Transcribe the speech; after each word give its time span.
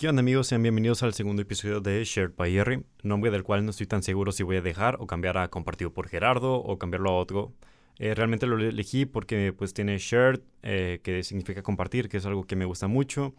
¿Qué 0.00 0.08
onda 0.08 0.20
amigos? 0.20 0.46
Sean 0.46 0.62
bienvenidos 0.62 1.02
al 1.02 1.12
segundo 1.12 1.42
episodio 1.42 1.82
de 1.82 2.02
Shared 2.04 2.32
by 2.34 2.50
Jerry, 2.50 2.82
nombre 3.02 3.30
del 3.30 3.42
cual 3.42 3.66
no 3.66 3.70
estoy 3.70 3.86
tan 3.86 4.02
seguro 4.02 4.32
si 4.32 4.42
voy 4.42 4.56
a 4.56 4.62
dejar 4.62 4.96
o 4.98 5.06
cambiar 5.06 5.36
a 5.36 5.48
compartido 5.48 5.92
por 5.92 6.08
Gerardo 6.08 6.54
o 6.54 6.78
cambiarlo 6.78 7.10
a 7.10 7.18
otro. 7.18 7.52
Eh, 7.98 8.14
realmente 8.14 8.46
lo 8.46 8.58
elegí 8.58 9.04
porque 9.04 9.52
pues 9.52 9.74
tiene 9.74 9.98
shared, 9.98 10.40
eh, 10.62 11.00
que 11.02 11.22
significa 11.22 11.62
compartir, 11.62 12.08
que 12.08 12.16
es 12.16 12.24
algo 12.24 12.44
que 12.44 12.56
me 12.56 12.64
gusta 12.64 12.86
mucho. 12.86 13.34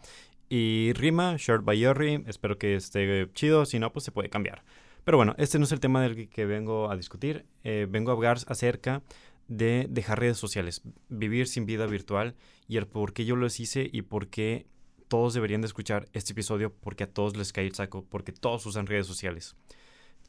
Y 0.48 0.92
rima, 0.94 1.34
shared 1.36 1.64
by 1.64 1.76
Jerry, 1.76 2.22
espero 2.28 2.56
que 2.56 2.76
esté 2.76 3.28
chido, 3.34 3.66
si 3.66 3.80
no 3.80 3.92
pues 3.92 4.04
se 4.04 4.12
puede 4.12 4.30
cambiar. 4.30 4.62
Pero 5.02 5.16
bueno, 5.16 5.34
este 5.38 5.58
no 5.58 5.64
es 5.64 5.72
el 5.72 5.80
tema 5.80 6.00
del 6.00 6.28
que 6.28 6.46
vengo 6.46 6.92
a 6.92 6.96
discutir, 6.96 7.44
eh, 7.64 7.88
vengo 7.90 8.12
a 8.12 8.14
hablar 8.14 8.38
acerca 8.46 9.02
de 9.48 9.88
dejar 9.90 10.20
redes 10.20 10.38
sociales, 10.38 10.82
vivir 11.08 11.48
sin 11.48 11.66
vida 11.66 11.86
virtual 11.86 12.36
y 12.68 12.76
el 12.76 12.86
por 12.86 13.14
qué 13.14 13.24
yo 13.24 13.34
los 13.34 13.58
hice 13.58 13.90
y 13.92 14.02
por 14.02 14.28
qué 14.28 14.66
todos 15.12 15.34
deberían 15.34 15.60
de 15.60 15.66
escuchar 15.66 16.08
este 16.14 16.32
episodio 16.32 16.72
porque 16.72 17.04
a 17.04 17.06
todos 17.06 17.36
les 17.36 17.52
cae 17.52 17.66
el 17.66 17.74
saco, 17.74 18.06
porque 18.08 18.32
todos 18.32 18.64
usan 18.64 18.86
redes 18.86 19.06
sociales. 19.06 19.56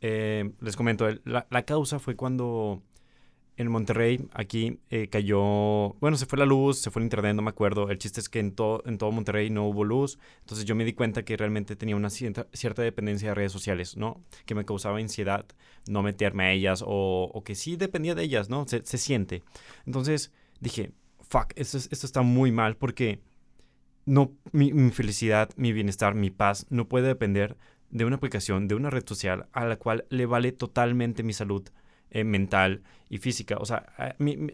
Eh, 0.01 0.51
les 0.59 0.75
comento, 0.75 1.07
la, 1.23 1.47
la, 1.49 1.63
causa 1.63 1.99
fue 1.99 2.17
cuando 2.17 2.83
en 3.55 3.71
Monterrey, 3.71 4.27
aquí 4.33 4.81
eh, 4.89 5.07
cayó, 5.07 5.93
bueno, 6.01 6.17
se 6.17 6.25
fue 6.25 6.37
la 6.37 6.45
luz, 6.45 6.79
se 6.79 6.91
fue 6.91 6.99
el 6.99 7.05
internet, 7.05 7.33
no 7.33 7.41
me 7.41 7.49
acuerdo. 7.51 7.89
El 7.89 7.97
chiste 7.97 8.19
es 8.19 8.27
que 8.27 8.39
en, 8.39 8.51
todo 8.51 8.83
en 8.85 8.97
todo 8.97 9.09
Monterrey 9.13 9.49
no 9.49 9.65
hubo 9.69 9.85
luz. 9.85 10.19
Entonces 10.41 10.65
yo 10.65 10.75
me 10.75 10.83
di 10.83 10.91
cuenta 10.91 11.23
que 11.23 11.37
realmente 11.37 11.77
tenía 11.77 11.95
una 11.95 12.09
cierta, 12.09 12.47
cierta 12.51 12.81
dependencia 12.81 13.29
de 13.29 13.35
redes 13.35 13.53
sociales, 13.53 13.95
¿no? 13.95 14.21
Que 14.45 14.53
me 14.53 14.65
causaba 14.65 14.97
ansiedad 14.97 15.45
no 15.87 16.03
meterme 16.03 16.43
a 16.43 16.51
ellas 16.51 16.83
o, 16.85 17.31
o 17.33 17.43
que 17.45 17.55
sí 17.55 17.77
dependía 17.77 18.15
de 18.15 18.23
ellas, 18.23 18.49
¿no? 18.49 18.67
Se, 18.67 18.85
se 18.85 18.97
siente. 18.97 19.43
Entonces 19.85 20.33
dije, 20.59 20.91
fuck, 21.21 21.53
esto, 21.55 21.77
esto 21.77 22.05
está 22.05 22.21
muy 22.21 22.51
mal 22.51 22.75
porque 22.75 23.21
no, 24.05 24.33
mi, 24.51 24.71
felicidad, 24.91 25.49
mi 25.55 25.71
bienestar, 25.71 26.15
mi 26.15 26.29
paz 26.29 26.65
no 26.69 26.87
puede 26.87 27.07
depender 27.07 27.57
de 27.89 28.05
una 28.05 28.17
aplicación, 28.17 28.67
de 28.67 28.75
una 28.75 28.89
red 28.89 29.03
social 29.05 29.47
a 29.53 29.65
la 29.65 29.77
cual 29.77 30.05
le 30.09 30.25
vale 30.25 30.51
totalmente 30.51 31.23
mi 31.23 31.33
salud 31.33 31.69
eh, 32.09 32.23
mental 32.23 32.83
y 33.09 33.19
física. 33.19 33.57
O 33.57 33.65
sea, 33.65 33.93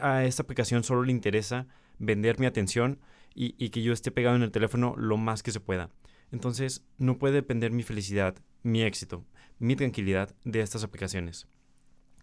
a, 0.02 0.24
esta 0.24 0.44
aplicación 0.44 0.84
solo 0.84 1.04
le 1.04 1.12
interesa 1.12 1.68
vender 1.98 2.40
mi 2.40 2.46
atención 2.46 3.00
y, 3.34 3.56
y, 3.58 3.70
que 3.70 3.82
yo 3.82 3.94
esté 3.94 4.12
pegado 4.12 4.36
en 4.36 4.44
el 4.44 4.52
teléfono 4.52 4.96
lo 4.98 5.18
más 5.18 5.44
que 5.44 5.52
se 5.52 5.60
pueda. 5.60 5.90
Entonces, 6.32 6.86
no 6.98 7.18
puede 7.18 7.36
depender 7.36 7.72
mi 7.72 7.84
felicidad, 7.84 8.36
mi 8.62 8.84
éxito, 8.84 9.26
mi 9.58 9.76
tranquilidad 9.76 10.36
de 10.44 10.62
estas 10.62 10.84
aplicaciones. 10.84 11.48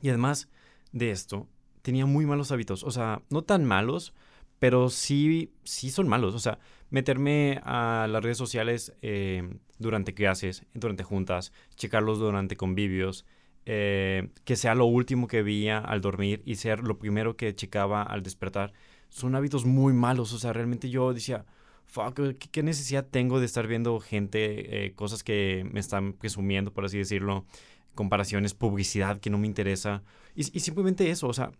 Y 0.01 0.11
además 0.11 0.49
de 0.93 1.11
esto, 1.11 1.49
tenía 1.83 2.07
muy 2.07 2.27
malos 2.27 2.53
hábitos. 2.53 2.85
O 2.85 2.91
sea, 2.91 3.23
no 3.31 3.43
tan 3.43 3.65
malos, 3.65 4.15
pero 4.59 4.89
sí, 4.91 5.53
sí 5.65 5.91
son 5.91 6.09
malos. 6.09 6.35
O 6.35 6.39
sea, 6.39 6.59
meterme 6.91 7.61
a 7.65 8.07
las 8.09 8.23
redes 8.23 8.39
sociales 8.39 8.95
eh, 9.03 9.49
durante 9.79 10.15
clases, 10.15 10.65
durante 10.75 11.05
juntas, 11.05 11.53
checarlos 11.77 12.19
durante 12.19 12.57
convivios, 12.57 13.27
eh, 13.67 14.29
que 14.45 14.57
sea 14.57 14.75
lo 14.75 14.87
último 14.87 15.27
que 15.27 15.43
veía 15.43 15.79
al 15.79 16.01
dormir 16.01 16.43
y 16.45 16.57
ser 16.57 16.81
lo 16.81 16.99
primero 16.99 17.37
que 17.37 17.55
checaba 17.55 18.03
al 18.03 18.23
despertar, 18.23 18.73
son 19.09 19.35
hábitos 19.35 19.65
muy 19.65 19.93
malos. 19.93 20.33
O 20.33 20.39
sea, 20.39 20.53
realmente 20.53 20.89
yo 20.89 21.13
decía, 21.13 21.45
fuck, 21.87 22.21
¿qué, 22.53 22.63
necesidad 22.63 23.07
tengo 23.11 23.41
de 23.41 23.47
estar 23.47 23.67
viendo 23.67 23.99
gente, 24.01 24.87
eh, 24.87 24.95
cosas 24.95 25.25
que 25.25 25.69
me 25.73 25.81
están 25.81 26.13
presumiendo, 26.13 26.73
por 26.73 26.85
así 26.85 26.99
decirlo, 26.99 27.45
comparaciones, 27.95 28.55
publicidad 28.55 29.19
que 29.21 29.31
no 29.31 29.39
me 29.39 29.47
interesa? 29.47 30.03
Y, 30.35 30.43
y 30.57 30.61
simplemente 30.61 31.11
eso, 31.11 31.29
o 31.29 31.33
sea, 31.33 31.53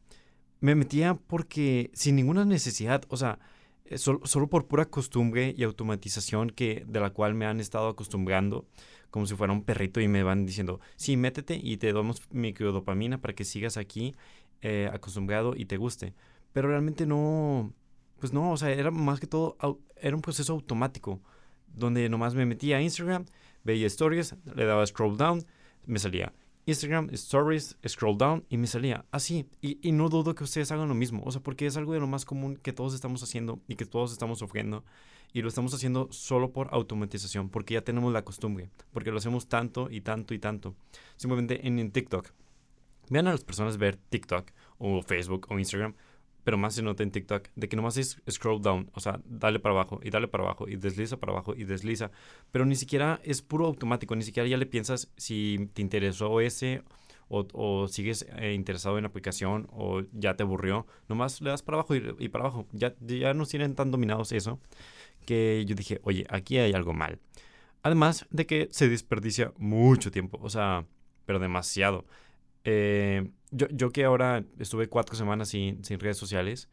me 0.61 0.75
metía 0.75 1.15
porque 1.15 1.91
sin 1.93 2.17
ninguna 2.17 2.45
necesidad, 2.45 3.05
o 3.09 3.17
sea, 3.17 3.39
eh, 3.87 3.99
solo, 3.99 4.49
por 4.49 4.67
pura 4.67 4.87
costumbre 4.87 5.55
y 5.57 5.63
automatización 5.63 6.51
que, 6.51 6.85
de 6.87 7.01
la 7.01 7.11
cual 7.11 7.35
me 7.35 7.47
han 7.47 7.61
estado 7.61 7.89
acostumbrando, 7.89 8.67
como 9.11 9.27
si 9.27 9.35
fuera 9.35 9.53
un 9.53 9.63
perrito 9.63 10.01
y 10.01 10.09
me 10.09 10.23
van 10.23 10.45
diciendo, 10.47 10.81
sí, 10.97 11.17
métete 11.17 11.59
y 11.63 11.77
te 11.77 11.93
damos 11.93 12.23
microdopamina 12.31 13.21
para 13.21 13.35
que 13.35 13.45
sigas 13.45 13.77
aquí 13.77 14.15
eh, 14.63 14.91
acostumbrado 14.93 15.55
y 15.57 15.67
te 15.67 15.77
guste. 15.77 16.15
Pero 16.53 16.69
realmente 16.69 17.07
no, 17.07 17.73
pues 18.19 18.33
no, 18.33 18.53
o 18.53 18.57
sea, 18.57 18.71
era 18.71 18.91
más 18.91 19.21
que 19.21 19.27
todo, 19.27 19.57
era 20.01 20.17
un 20.17 20.23
proceso 20.23 20.55
automático, 20.55 21.21
donde 21.75 22.09
nomás 22.09 22.35
me 22.35 22.47
metía 22.47 22.79
a 22.79 22.83
Instagram, 22.83 23.27
veía 23.63 23.87
stories, 23.87 24.35
le 24.55 24.65
daba 24.65 24.87
scroll 24.87 25.17
down, 25.17 25.45
me 25.87 25.99
salía 25.99 26.33
Instagram, 26.67 27.09
Stories, 27.13 27.77
scroll 27.87 28.19
down 28.19 28.45
y 28.49 28.57
me 28.57 28.67
salía 28.67 29.05
así. 29.13 29.47
Y, 29.61 29.93
no 29.93 30.09
dudo 30.09 30.35
que 30.35 30.45
ustedes 30.45 30.73
hagan 30.73 30.89
lo 30.89 30.95
mismo. 30.95 31.23
O 31.25 31.31
sea, 31.31 31.41
porque 31.41 31.67
es 31.67 31.77
algo 31.77 31.93
de 31.93 32.01
lo 32.01 32.09
más 32.09 32.25
común 32.25 32.57
que 32.57 32.73
todos 32.73 32.93
estamos 32.93 33.23
haciendo 33.23 33.61
y 33.69 33.77
que 33.77 33.87
todos 33.87 34.13
estamos 34.13 34.41
sufriendo. 34.41 34.85
Y 35.33 35.43
lo 35.43 35.49
estamos 35.49 35.73
haciendo 35.75 36.09
solo 36.11 36.53
por 36.53 36.69
automatización, 36.73 37.51
porque 37.51 37.75
ya 37.75 37.83
tenemos 37.83 38.13
la 38.13 38.23
costumbre, 38.23 38.71
porque 38.93 39.11
lo 39.11 39.19
hacemos 39.19 39.49
tanto 39.49 39.89
y 39.91 40.01
tanto 40.01 40.35
y 40.35 40.39
tanto. 40.39 40.75
Simplemente 41.17 41.67
en, 41.67 41.79
en 41.79 41.91
TikTok. 41.93 42.31
Vean 43.11 43.29
a 43.29 43.33
las 43.33 43.45
personas 43.45 43.77
ver 43.77 43.97
TikTok 43.97 44.51
o 44.79 45.03
Facebook 45.03 45.47
o 45.49 45.59
Instagram 45.59 45.95
pero 46.47 46.59
más 46.59 46.77
se 46.77 46.83
nota 46.83 47.03
en 47.03 47.11
TikTok, 47.11 47.49
de 47.57 47.69
que 47.69 47.75
nomás 47.75 47.97
es 47.97 48.23
scroll 48.31 48.63
down, 48.63 48.89
o 48.95 49.01
sea, 49.01 49.21
dale 49.25 49.59
para 49.59 49.75
abajo 49.75 49.99
y 50.01 50.11
dale 50.11 50.29
para 50.29 50.45
abajo 50.45 50.69
y 50.69 50.77
desliza 50.77 51.17
para 51.17 51.33
abajo 51.33 51.57
y 51.57 51.65
desliza, 51.65 52.13
pero 52.53 52.65
ni 52.65 52.77
siquiera 52.77 53.19
es 53.25 53.43
puro 53.43 53.67
automático, 53.67 54.15
ni 54.15 54.23
siquiera 54.23 54.49
ya 54.49 54.57
le 54.57 54.67
piensas 54.67 55.11
si 55.17 55.69
te 55.75 55.83
interesó 55.83 56.41
ese 56.41 56.85
o, 57.27 57.89
sigues 57.89 58.27
eh, 58.37 58.53
interesado 58.55 58.97
en 58.97 59.03
la 59.03 59.09
aplicación 59.09 59.67
o 59.73 60.03
ya 60.13 60.37
te 60.37 60.45
aburrió, 60.45 60.87
nomás 61.09 61.41
le 61.41 61.51
das 61.51 61.63
para 61.63 61.79
abajo 61.79 61.97
y, 61.97 62.29
para 62.29 62.45
abajo, 62.45 62.69
ya, 62.71 62.95
ya 63.01 63.35
nos 63.35 63.49
tienen 63.49 63.75
tan 63.75 63.91
dominados 63.91 64.31
eso 64.31 64.61
que 65.25 65.65
yo 65.67 65.75
dije, 65.75 65.99
oye, 66.05 66.27
aquí 66.31 66.59
hay 66.59 66.75
algo 66.75 66.93
mal. 66.93 67.19
Además 67.83 68.25
de 68.31 68.47
que 68.47 68.69
se 68.71 68.89
desperdicia 68.89 69.53
mucho 69.59 70.13
tiempo, 70.13 70.39
o 70.41 70.49
sea, 70.49 70.87
pero 71.25 71.41
demasiado. 71.41 72.05
Eh, 72.63 73.29
yo, 73.51 73.67
yo 73.71 73.91
que 73.91 74.05
ahora 74.05 74.45
estuve 74.59 74.89
cuatro 74.89 75.17
semanas 75.17 75.49
sin, 75.49 75.85
sin 75.85 76.01
redes 76.01 76.17
sociales, 76.17 76.69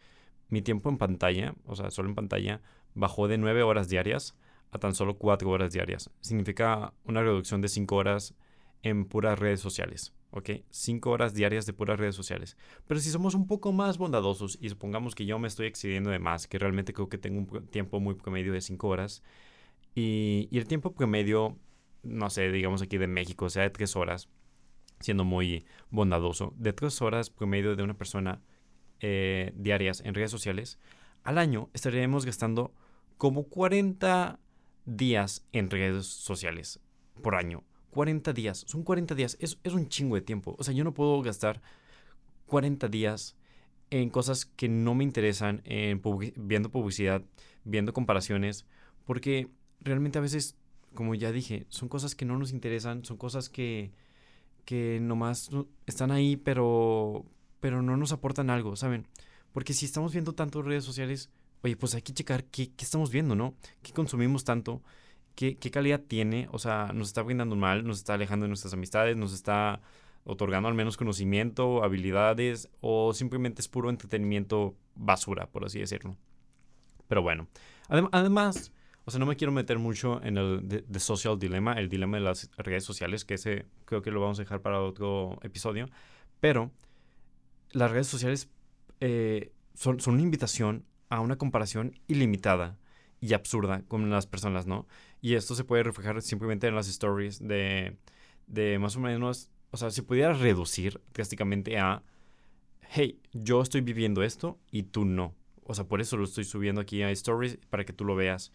mi 0.50 0.62
tiempo 0.62 0.90
en 0.90 0.98
pantalla, 0.98 1.56
o 1.66 1.76
sea, 1.76 1.92
solo 1.92 2.10
en 2.10 2.16
pantalla, 2.16 2.62
bajó 2.94 3.28
de 3.28 3.38
nueve 3.38 3.64
horas 3.64 3.90
diarias 3.90 4.36
a 4.72 4.80
tan 4.80 4.96
solo 4.96 5.18
cuatro 5.18 5.50
horas 5.50 5.74
diarias. 5.74 6.10
Significa 6.22 6.94
una 7.06 7.22
reducción 7.22 7.62
de 7.62 7.68
cinco 7.68 7.96
horas 7.98 8.36
en 8.82 9.06
puras 9.06 9.40
redes 9.40 9.62
sociales, 9.62 10.14
¿ok? 10.32 10.50
Cinco 10.70 11.12
horas 11.12 11.34
diarias 11.34 11.66
de 11.66 11.74
puras 11.74 12.00
redes 12.00 12.16
sociales. 12.16 12.58
Pero 12.88 13.00
si 13.00 13.10
somos 13.10 13.34
un 13.36 13.48
poco 13.48 13.72
más 13.72 13.98
bondadosos 13.98 14.58
y 14.62 14.70
supongamos 14.70 15.16
que 15.16 15.26
yo 15.26 15.40
me 15.40 15.48
estoy 15.48 15.68
excediendo 15.68 16.10
de 16.10 16.20
más, 16.20 16.48
que 16.48 16.60
realmente 16.60 16.94
creo 16.94 17.08
que 17.08 17.18
tengo 17.18 17.40
un 17.40 17.68
tiempo 17.68 18.00
muy 18.00 18.16
promedio 18.16 18.52
de 18.52 18.62
cinco 18.62 18.90
horas, 18.90 19.24
y, 19.96 20.48
y 20.52 20.58
el 20.58 20.66
tiempo 20.66 20.94
promedio, 20.94 21.58
no 22.02 22.30
sé, 22.30 22.52
digamos 22.52 22.82
aquí 22.82 22.98
de 22.98 23.08
México, 23.08 23.50
sea 23.50 23.64
de 23.64 23.70
tres 23.70 23.96
horas, 23.96 24.28
siendo 25.04 25.24
muy 25.24 25.66
bondadoso, 25.90 26.54
de 26.58 26.74
tres 26.74 27.02
horas 27.02 27.30
promedio 27.30 27.76
de 27.76 27.84
una 27.84 27.94
persona 27.94 28.42
eh, 29.00 29.52
diarias 29.56 30.02
en 30.06 30.14
redes 30.14 30.32
sociales, 30.32 30.80
al 31.24 31.38
año 31.38 31.70
estaríamos 31.74 32.26
gastando 32.26 32.74
como 33.18 33.44
40 33.44 34.40
días 34.86 35.46
en 35.52 35.70
redes 35.70 36.06
sociales 36.08 36.80
por 37.22 37.36
año. 37.36 37.64
40 37.92 38.34
días, 38.34 38.64
son 38.68 38.84
40 38.84 39.14
días, 39.14 39.38
es, 39.40 39.60
es 39.64 39.74
un 39.74 39.88
chingo 39.88 40.16
de 40.16 40.22
tiempo. 40.22 40.56
O 40.58 40.64
sea, 40.64 40.74
yo 40.74 40.84
no 40.84 40.94
puedo 40.94 41.22
gastar 41.22 41.62
40 42.48 42.88
días 42.88 43.36
en 43.92 44.10
cosas 44.10 44.46
que 44.46 44.68
no 44.68 44.96
me 44.96 45.04
interesan, 45.04 45.62
en 45.66 46.02
viendo 46.36 46.72
publicidad, 46.72 47.22
viendo 47.64 47.94
comparaciones, 47.94 48.66
porque 49.06 49.50
realmente 49.82 50.18
a 50.18 50.22
veces, 50.22 50.58
como 50.96 51.14
ya 51.14 51.32
dije, 51.32 51.66
son 51.70 51.90
cosas 51.90 52.16
que 52.16 52.26
no 52.26 52.38
nos 52.38 52.52
interesan, 52.52 53.06
son 53.06 53.18
cosas 53.18 53.50
que 53.50 53.92
que 54.66 55.00
nomás 55.02 55.50
están 55.86 56.12
ahí, 56.12 56.38
pero, 56.38 57.26
pero 57.60 57.82
no 57.82 57.98
nos 57.98 58.12
aportan 58.12 58.50
algo, 58.50 58.76
¿saben? 58.76 59.08
Porque 59.52 59.74
si 59.74 59.86
estamos 59.86 60.14
viendo 60.14 60.34
tanto 60.34 60.62
redes 60.62 60.84
sociales, 60.84 61.30
oye, 61.62 61.76
pues 61.76 61.96
hay 61.96 62.02
que 62.02 62.14
checar 62.14 62.44
qué, 62.46 62.72
qué 62.72 62.86
estamos 62.86 63.12
viendo, 63.12 63.36
¿no? 63.36 63.56
¿Qué 63.82 63.94
consumimos 63.94 64.44
tanto? 64.44 64.82
¿Qué, 65.36 65.58
¿Qué, 65.58 65.72
calidad 65.72 66.02
tiene? 66.02 66.48
O 66.52 66.60
sea, 66.60 66.92
nos 66.94 67.08
está 67.08 67.22
brindando 67.22 67.56
mal, 67.56 67.86
nos 67.86 67.98
está 67.98 68.14
alejando 68.16 68.46
de 68.46 68.50
nuestras 68.50 68.74
amistades, 68.74 69.18
nos 69.18 69.34
está 69.34 69.82
otorgando 70.26 70.70
al 70.70 70.76
menos 70.76 70.98
conocimiento, 70.98 71.84
habilidades, 71.84 72.70
o 72.82 73.14
simplemente 73.14 73.62
es 73.62 73.68
puro 73.68 73.90
entretenimiento 73.90 74.76
basura, 74.96 75.48
por 75.48 75.66
así 75.66 75.80
decirlo. 75.80 76.18
Pero 77.08 77.22
bueno, 77.22 77.48
además 77.90 78.72
o 79.06 79.12
sea, 79.12 79.20
no 79.20 79.26
me 79.26 79.36
quiero 79.36 79.52
meter 79.52 79.80
mucho 79.80 80.22
en 80.24 80.38
el 80.38 80.68
de, 80.68 81.00
social 81.00 81.38
dilemma, 81.38 81.74
el 81.74 81.90
dilema 81.90 82.18
de 82.18 82.24
las 82.24 82.50
redes 82.58 82.86
sociales, 82.86 83.26
que 83.26 83.34
ese 83.34 83.66
creo 83.86 84.02
que 84.02 84.12
lo 84.12 84.22
vamos 84.22 84.40
a 84.40 84.44
dejar 84.44 84.62
para 84.62 84.82
otro 84.82 85.40
episodio. 85.44 85.90
Pero 86.40 86.72
las 87.72 87.92
redes 87.92 88.08
sociales 88.08 88.50
eh, 89.02 89.52
son, 89.74 89.98
una 90.08 90.22
invitación 90.22 90.86
a 91.10 91.20
una 91.20 91.38
comparación 91.38 92.00
ilimitada 92.08 92.78
y 93.20 93.34
absurda 93.34 93.82
con 93.88 94.10
las 94.10 94.26
personas, 94.26 94.68
¿no? 94.68 94.88
Y 95.22 95.36
esto 95.36 95.56
se 95.56 95.64
puede 95.64 95.84
reflejar 95.84 96.22
simplemente 96.22 96.68
en 96.68 96.76
las 96.76 96.88
stories 96.88 97.46
de, 97.46 97.98
de 98.48 98.80
más 98.80 98.96
o 98.96 99.00
menos, 99.00 99.50
o 99.72 99.78
sea, 99.78 99.92
si 99.92 100.02
pudiera 100.02 100.34
reducir 100.34 101.02
drásticamente 101.14 101.78
a, 101.78 102.04
hey, 102.90 103.20
yo 103.34 103.62
estoy 103.62 103.82
viviendo 103.82 104.24
esto 104.24 104.60
y 104.72 104.84
tú 104.84 105.04
no. 105.04 105.36
O 105.66 105.74
sea, 105.74 105.86
por 105.86 106.02
eso 106.02 106.18
lo 106.18 106.26
estoy 106.26 106.44
subiendo 106.44 106.82
aquí 106.82 107.02
a 107.02 107.12
stories 107.12 107.58
para 107.70 107.86
que 107.86 107.94
tú 107.94 108.06
lo 108.06 108.16
veas. 108.16 108.52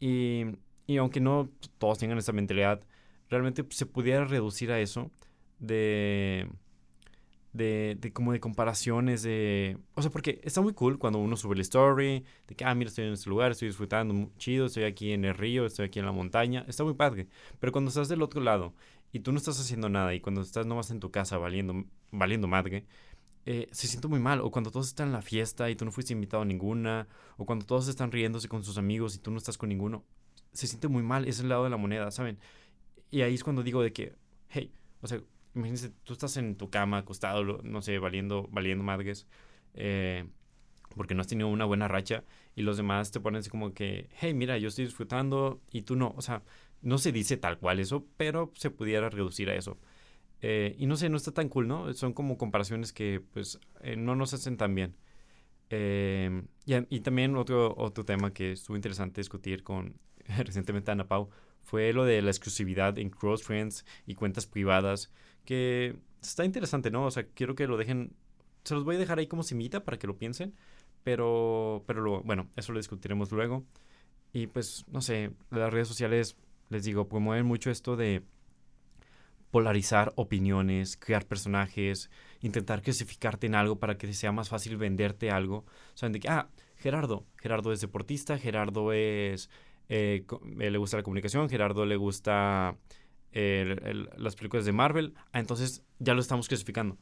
Y, 0.00 0.44
y 0.86 0.96
aunque 0.98 1.20
no 1.20 1.48
todos 1.78 1.98
tengan 1.98 2.18
esa 2.18 2.32
mentalidad, 2.32 2.82
realmente 3.28 3.64
se 3.70 3.86
pudiera 3.86 4.24
reducir 4.24 4.70
a 4.70 4.80
eso 4.80 5.10
de, 5.58 6.48
de, 7.52 7.96
de, 8.00 8.12
como 8.12 8.32
de 8.32 8.40
comparaciones 8.40 9.22
de... 9.22 9.78
O 9.94 10.02
sea, 10.02 10.10
porque 10.10 10.40
está 10.44 10.60
muy 10.60 10.74
cool 10.74 10.98
cuando 10.98 11.18
uno 11.18 11.36
sube 11.36 11.56
la 11.56 11.62
story, 11.62 12.24
de 12.46 12.54
que, 12.54 12.64
ah, 12.64 12.74
mira, 12.74 12.88
estoy 12.88 13.06
en 13.06 13.14
este 13.14 13.30
lugar, 13.30 13.52
estoy 13.52 13.68
disfrutando, 13.68 14.30
chido, 14.38 14.66
estoy 14.66 14.84
aquí 14.84 15.12
en 15.12 15.24
el 15.24 15.34
río, 15.34 15.66
estoy 15.66 15.86
aquí 15.86 15.98
en 15.98 16.06
la 16.06 16.12
montaña, 16.12 16.64
está 16.68 16.84
muy 16.84 16.94
padre. 16.94 17.28
Pero 17.58 17.72
cuando 17.72 17.88
estás 17.88 18.08
del 18.08 18.22
otro 18.22 18.40
lado 18.40 18.74
y 19.12 19.20
tú 19.20 19.32
no 19.32 19.38
estás 19.38 19.58
haciendo 19.60 19.88
nada 19.88 20.14
y 20.14 20.20
cuando 20.20 20.42
estás 20.42 20.66
nomás 20.66 20.90
en 20.90 21.00
tu 21.00 21.10
casa 21.10 21.38
valiendo, 21.38 21.84
valiendo 22.10 22.48
madre, 22.48 22.84
eh, 23.46 23.68
se 23.70 23.86
siente 23.86 24.08
muy 24.08 24.20
mal. 24.20 24.40
O 24.40 24.50
cuando 24.50 24.70
todos 24.70 24.88
están 24.88 25.08
en 25.08 25.12
la 25.12 25.22
fiesta 25.22 25.70
y 25.70 25.76
tú 25.76 25.84
no 25.84 25.92
fuiste 25.92 26.12
invitado 26.12 26.42
a 26.42 26.46
ninguna. 26.46 27.08
O 27.38 27.46
cuando 27.46 27.64
todos 27.64 27.88
están 27.88 28.12
riéndose 28.12 28.48
con 28.48 28.62
sus 28.64 28.76
amigos 28.76 29.14
y 29.14 29.18
tú 29.18 29.30
no 29.30 29.38
estás 29.38 29.56
con 29.56 29.68
ninguno. 29.68 30.04
Se 30.52 30.66
siente 30.66 30.88
muy 30.88 31.02
mal. 31.02 31.26
Es 31.26 31.40
el 31.40 31.48
lado 31.48 31.64
de 31.64 31.70
la 31.70 31.76
moneda, 31.76 32.10
¿saben? 32.10 32.38
Y 33.10 33.22
ahí 33.22 33.34
es 33.34 33.44
cuando 33.44 33.62
digo 33.62 33.82
de 33.82 33.92
que, 33.92 34.14
hey, 34.48 34.72
o 35.00 35.06
sea, 35.06 35.20
imagínense, 35.54 35.90
tú 36.04 36.12
estás 36.12 36.36
en 36.36 36.56
tu 36.56 36.70
cama 36.70 36.98
acostado, 36.98 37.44
no 37.62 37.82
sé, 37.82 37.98
valiendo, 37.98 38.48
valiendo 38.50 38.84
madres. 38.84 39.26
Eh, 39.74 40.26
porque 40.96 41.14
no 41.14 41.20
has 41.20 41.26
tenido 41.28 41.48
una 41.48 41.66
buena 41.66 41.88
racha 41.88 42.24
y 42.56 42.62
los 42.62 42.78
demás 42.78 43.10
te 43.10 43.20
ponen 43.20 43.40
así 43.40 43.50
como 43.50 43.74
que, 43.74 44.08
hey, 44.18 44.34
mira, 44.34 44.58
yo 44.58 44.68
estoy 44.68 44.86
disfrutando 44.86 45.60
y 45.70 45.82
tú 45.82 45.94
no. 45.94 46.14
O 46.16 46.22
sea, 46.22 46.42
no 46.82 46.98
se 46.98 47.12
dice 47.12 47.36
tal 47.36 47.58
cual 47.58 47.78
eso, 47.80 48.06
pero 48.16 48.52
se 48.56 48.70
pudiera 48.70 49.10
reducir 49.10 49.50
a 49.50 49.54
eso. 49.54 49.78
Eh, 50.42 50.74
y 50.78 50.86
no 50.86 50.96
sé, 50.96 51.08
no 51.08 51.16
está 51.16 51.32
tan 51.32 51.48
cool, 51.48 51.68
¿no? 51.68 51.92
Son 51.94 52.12
como 52.12 52.36
comparaciones 52.36 52.92
que 52.92 53.22
pues 53.32 53.58
eh, 53.80 53.96
no 53.96 54.14
nos 54.14 54.34
hacen 54.34 54.56
tan 54.56 54.74
bien. 54.74 54.96
Eh, 55.70 56.42
y, 56.64 57.00
también 57.00 57.36
otro, 57.36 57.74
otro 57.76 58.04
tema 58.04 58.32
que 58.32 58.52
estuvo 58.52 58.76
interesante 58.76 59.20
discutir 59.20 59.64
con 59.64 59.96
recientemente 60.44 60.92
Ana 60.92 61.08
Pau 61.08 61.30
fue 61.62 61.92
lo 61.92 62.04
de 62.04 62.22
la 62.22 62.30
exclusividad 62.30 62.98
en 62.98 63.10
Cross 63.10 63.42
Friends 63.42 63.84
y 64.06 64.14
cuentas 64.14 64.46
privadas, 64.46 65.12
que 65.44 65.96
está 66.22 66.44
interesante, 66.44 66.90
¿no? 66.90 67.06
O 67.06 67.10
sea, 67.10 67.26
quiero 67.26 67.56
que 67.56 67.66
lo 67.66 67.76
dejen, 67.76 68.14
se 68.64 68.74
los 68.74 68.84
voy 68.84 68.96
a 68.96 68.98
dejar 69.00 69.18
ahí 69.18 69.26
como 69.26 69.42
semita 69.42 69.84
para 69.84 69.98
que 69.98 70.06
lo 70.06 70.16
piensen, 70.16 70.54
pero, 71.02 71.82
pero 71.86 72.02
lo, 72.02 72.22
bueno, 72.22 72.48
eso 72.56 72.72
lo 72.72 72.78
discutiremos 72.78 73.32
luego. 73.32 73.64
Y 74.32 74.46
pues, 74.46 74.84
no 74.88 75.00
sé, 75.00 75.32
las 75.50 75.72
redes 75.72 75.88
sociales, 75.88 76.36
les 76.68 76.84
digo, 76.84 77.08
promueven 77.08 77.46
mucho 77.46 77.70
esto 77.70 77.96
de 77.96 78.22
polarizar 79.56 80.12
opiniones, 80.16 80.98
crear 80.98 81.24
personajes, 81.24 82.10
intentar 82.42 82.82
clasificarte 82.82 83.46
en 83.46 83.54
algo 83.54 83.78
para 83.78 83.96
que 83.96 84.12
sea 84.12 84.30
más 84.30 84.50
fácil 84.50 84.76
venderte 84.76 85.30
algo. 85.30 85.64
Sea, 85.94 86.10
de 86.10 86.20
que, 86.20 86.28
ah, 86.28 86.50
Gerardo, 86.76 87.24
Gerardo 87.38 87.72
es 87.72 87.80
deportista, 87.80 88.36
Gerardo 88.36 88.92
es, 88.92 89.48
eh, 89.88 90.26
eh, 90.60 90.70
le 90.70 90.76
gusta 90.76 90.98
la 90.98 91.02
comunicación, 91.02 91.48
Gerardo 91.48 91.86
le 91.86 91.96
gusta 91.96 92.76
las 93.32 94.36
películas 94.36 94.66
de 94.66 94.72
Marvel, 94.72 95.14
ah, 95.32 95.40
entonces 95.40 95.82
ya 96.00 96.12
lo 96.12 96.20
estamos 96.20 96.48
clasificando. 96.48 96.98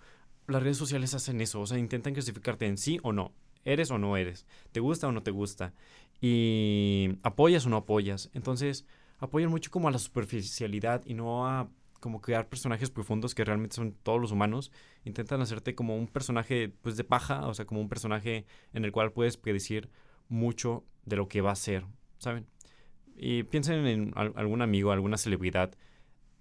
Las 0.47 0.63
redes 0.63 0.77
sociales 0.77 1.13
hacen 1.13 1.41
eso, 1.41 1.61
o 1.61 1.67
sea, 1.67 1.77
intentan 1.77 2.13
clasificarte 2.13 2.67
en 2.67 2.79
sí 2.79 3.01
o 3.03 3.13
no, 3.13 3.33
eres 3.65 3.91
o 3.91 3.99
no 3.99 4.17
eres, 4.17 4.47
te 4.71 4.79
gusta 4.79 5.09
o 5.09 5.13
no 5.13 5.25
te 5.25 5.33
gusta, 5.33 5.75
y 6.21 7.19
apoyas 7.25 7.67
o 7.67 7.69
no 7.69 7.79
apoyas. 7.79 8.31
Entonces, 8.33 8.87
apoyan 9.19 9.51
mucho 9.51 9.73
como 9.73 9.89
a 9.89 9.91
la 9.91 9.99
superficialidad 9.99 11.03
y 11.05 11.15
no 11.15 11.49
a 11.49 11.69
como 12.05 12.21
crear 12.21 12.51
personajes 12.51 12.91
profundos 12.91 13.35
que 13.35 13.47
realmente 13.47 13.77
son 13.77 13.95
todos 14.03 14.21
los 14.21 14.31
humanos. 14.31 14.71
Intentan 15.05 15.41
hacerte 15.41 15.75
como 15.75 15.97
un 15.97 16.07
personaje 16.07 16.69
pues 16.83 16.99
de 16.99 17.05
paja, 17.05 17.47
o 17.47 17.55
sea, 17.55 17.65
como 17.65 17.81
un 17.81 17.89
personaje 17.89 18.45
en 18.75 18.85
el 18.85 18.93
cual 18.93 19.11
puedes 19.11 19.39
predecir 19.39 19.89
mucho 20.29 20.85
de 21.07 21.17
lo 21.17 21.29
que 21.29 21.41
va 21.41 21.53
a 21.53 21.57
ser, 21.57 21.87
¿saben? 22.19 22.47
Y 23.17 23.45
piensen 23.45 23.87
en 23.87 24.13
algún 24.15 24.61
amigo, 24.61 24.93
alguna 24.93 25.17
celebridad. 25.17 25.73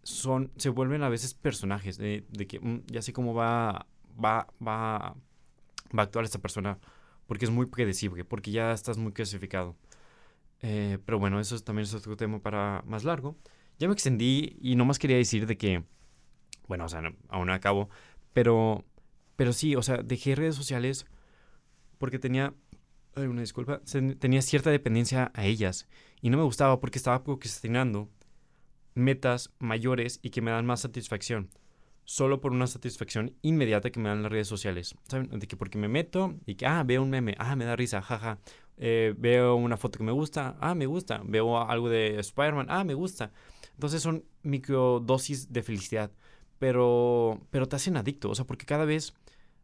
Son, 0.01 0.51
se 0.57 0.67
vuelven 0.67 1.01
a 1.01 1.07
veces 1.07 1.33
personajes 1.33 1.97
de, 1.97 2.25
que 2.45 2.59
mm, 2.59 2.83
ya 2.87 3.01
sé 3.01 3.13
cómo 3.13 3.33
va, 3.33 3.87
va, 4.21 4.47
va, 4.61 5.15
va 5.97 6.01
a 6.01 6.01
actuar 6.01 6.25
esta 6.25 6.39
persona 6.39 6.77
porque 7.25 7.45
es 7.45 7.51
muy 7.51 7.67
predecible, 7.67 8.25
porque 8.25 8.51
ya 8.51 8.73
estás 8.73 8.97
muy 8.97 9.13
clasificado. 9.13 9.77
Eh, 10.61 10.97
pero 11.05 11.19
bueno, 11.19 11.39
eso 11.39 11.57
también 11.59 11.83
es 11.83 11.93
otro 11.93 12.17
tema 12.17 12.39
para 12.39 12.83
más 12.85 13.05
largo. 13.05 13.37
Ya 13.79 13.87
me 13.87 13.93
extendí 13.93 14.57
y 14.61 14.75
no 14.75 14.85
más 14.85 14.99
quería 14.99 15.17
decir 15.17 15.45
de 15.47 15.57
que, 15.57 15.83
bueno, 16.67 16.85
o 16.85 16.89
sea, 16.89 17.01
aún 17.29 17.47
no 17.47 17.53
acabo, 17.53 17.89
pero, 18.33 18.85
pero 19.35 19.53
sí, 19.53 19.75
o 19.75 19.81
sea, 19.81 19.97
dejé 19.97 20.35
redes 20.35 20.55
sociales 20.55 21.05
porque 21.97 22.19
tenía, 22.19 22.53
ay, 23.15 23.27
una 23.27 23.41
disculpa, 23.41 23.81
tenía 24.19 24.41
cierta 24.41 24.69
dependencia 24.69 25.31
a 25.33 25.45
ellas 25.45 25.87
y 26.21 26.29
no 26.29 26.37
me 26.37 26.43
gustaba 26.43 26.79
porque 26.79 26.97
estaba 26.97 27.23
procrastinando 27.23 28.09
metas 28.95 29.51
mayores 29.59 30.19
y 30.21 30.29
que 30.29 30.41
me 30.41 30.51
dan 30.51 30.65
más 30.65 30.81
satisfacción 30.81 31.49
solo 32.05 32.41
por 32.41 32.51
una 32.51 32.67
satisfacción 32.67 33.35
inmediata 33.41 33.89
que 33.89 33.99
me 33.99 34.09
dan 34.09 34.23
las 34.23 34.31
redes 34.31 34.47
sociales. 34.47 34.95
¿Saben? 35.07 35.39
De 35.39 35.47
que 35.47 35.57
porque 35.57 35.77
me 35.77 35.87
meto 35.87 36.35
y 36.45 36.55
que, 36.55 36.65
ah, 36.65 36.83
veo 36.83 37.01
un 37.01 37.09
meme, 37.09 37.35
ah, 37.39 37.55
me 37.55 37.65
da 37.65 37.75
risa, 37.75 38.01
jaja. 38.01 38.39
Eh, 38.77 39.13
veo 39.17 39.55
una 39.55 39.77
foto 39.77 39.99
que 39.99 40.03
me 40.03 40.11
gusta, 40.11 40.57
ah, 40.59 40.75
me 40.75 40.85
gusta. 40.85 41.21
Veo 41.25 41.59
algo 41.59 41.89
de 41.89 42.19
Spider-Man, 42.19 42.67
ah, 42.69 42.83
me 42.83 42.93
gusta. 42.93 43.31
Entonces 43.73 44.01
son 44.01 44.25
microdosis 44.43 45.51
de 45.51 45.63
felicidad, 45.63 46.11
pero, 46.59 47.41
pero 47.51 47.67
te 47.67 47.75
hacen 47.75 47.97
adicto, 47.97 48.29
o 48.29 48.35
sea, 48.35 48.45
porque 48.45 48.65
cada 48.65 48.85
vez 48.85 49.13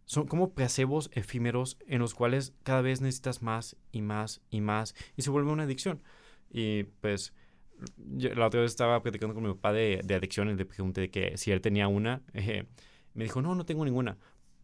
son 0.06 0.25
como 0.25 0.53
placebos 0.53 1.11
efímeros 1.13 1.77
en 1.88 2.00
los 2.00 2.15
cuales 2.15 2.53
cada 2.63 2.81
vez 2.81 3.00
necesitas 3.00 3.44
más 3.44 3.75
y 3.91 4.01
más 4.01 4.41
y 4.50 4.59
más 4.61 4.95
y 5.15 5.21
se 5.21 5.29
vuelve 5.29 5.51
una 5.51 5.63
adicción. 5.63 6.01
Y 6.50 6.83
pues 7.01 7.33
la 8.07 8.47
otra 8.47 8.61
vez 8.61 8.71
estaba 8.71 9.01
platicando 9.01 9.35
con 9.35 9.44
mi 9.44 9.53
papá 9.53 9.71
de, 9.71 10.01
de 10.03 10.15
adicciones, 10.15 10.57
le 10.57 10.65
pregunté 10.65 11.01
de 11.01 11.11
que 11.11 11.38
si 11.38 11.51
él 11.51 11.61
tenía 11.61 11.88
una, 11.88 12.23
eh, 12.33 12.65
me 13.13 13.25
dijo, 13.25 13.41
no, 13.41 13.56
no 13.56 13.65
tengo 13.65 13.85
ninguna, 13.85 14.17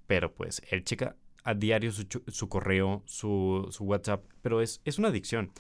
pero 0.07 0.33
pues 0.33 0.61
él 0.69 0.83
checa 0.83 1.15
a 1.43 1.53
diario 1.53 1.91
su, 1.91 2.05
su 2.27 2.49
correo, 2.49 3.03
su, 3.05 3.67
su, 3.69 3.83
WhatsApp, 3.83 4.25
pero 4.41 4.61
es, 4.61 4.81
es 4.83 4.97
una 4.97 5.09
adicción. 5.09 5.51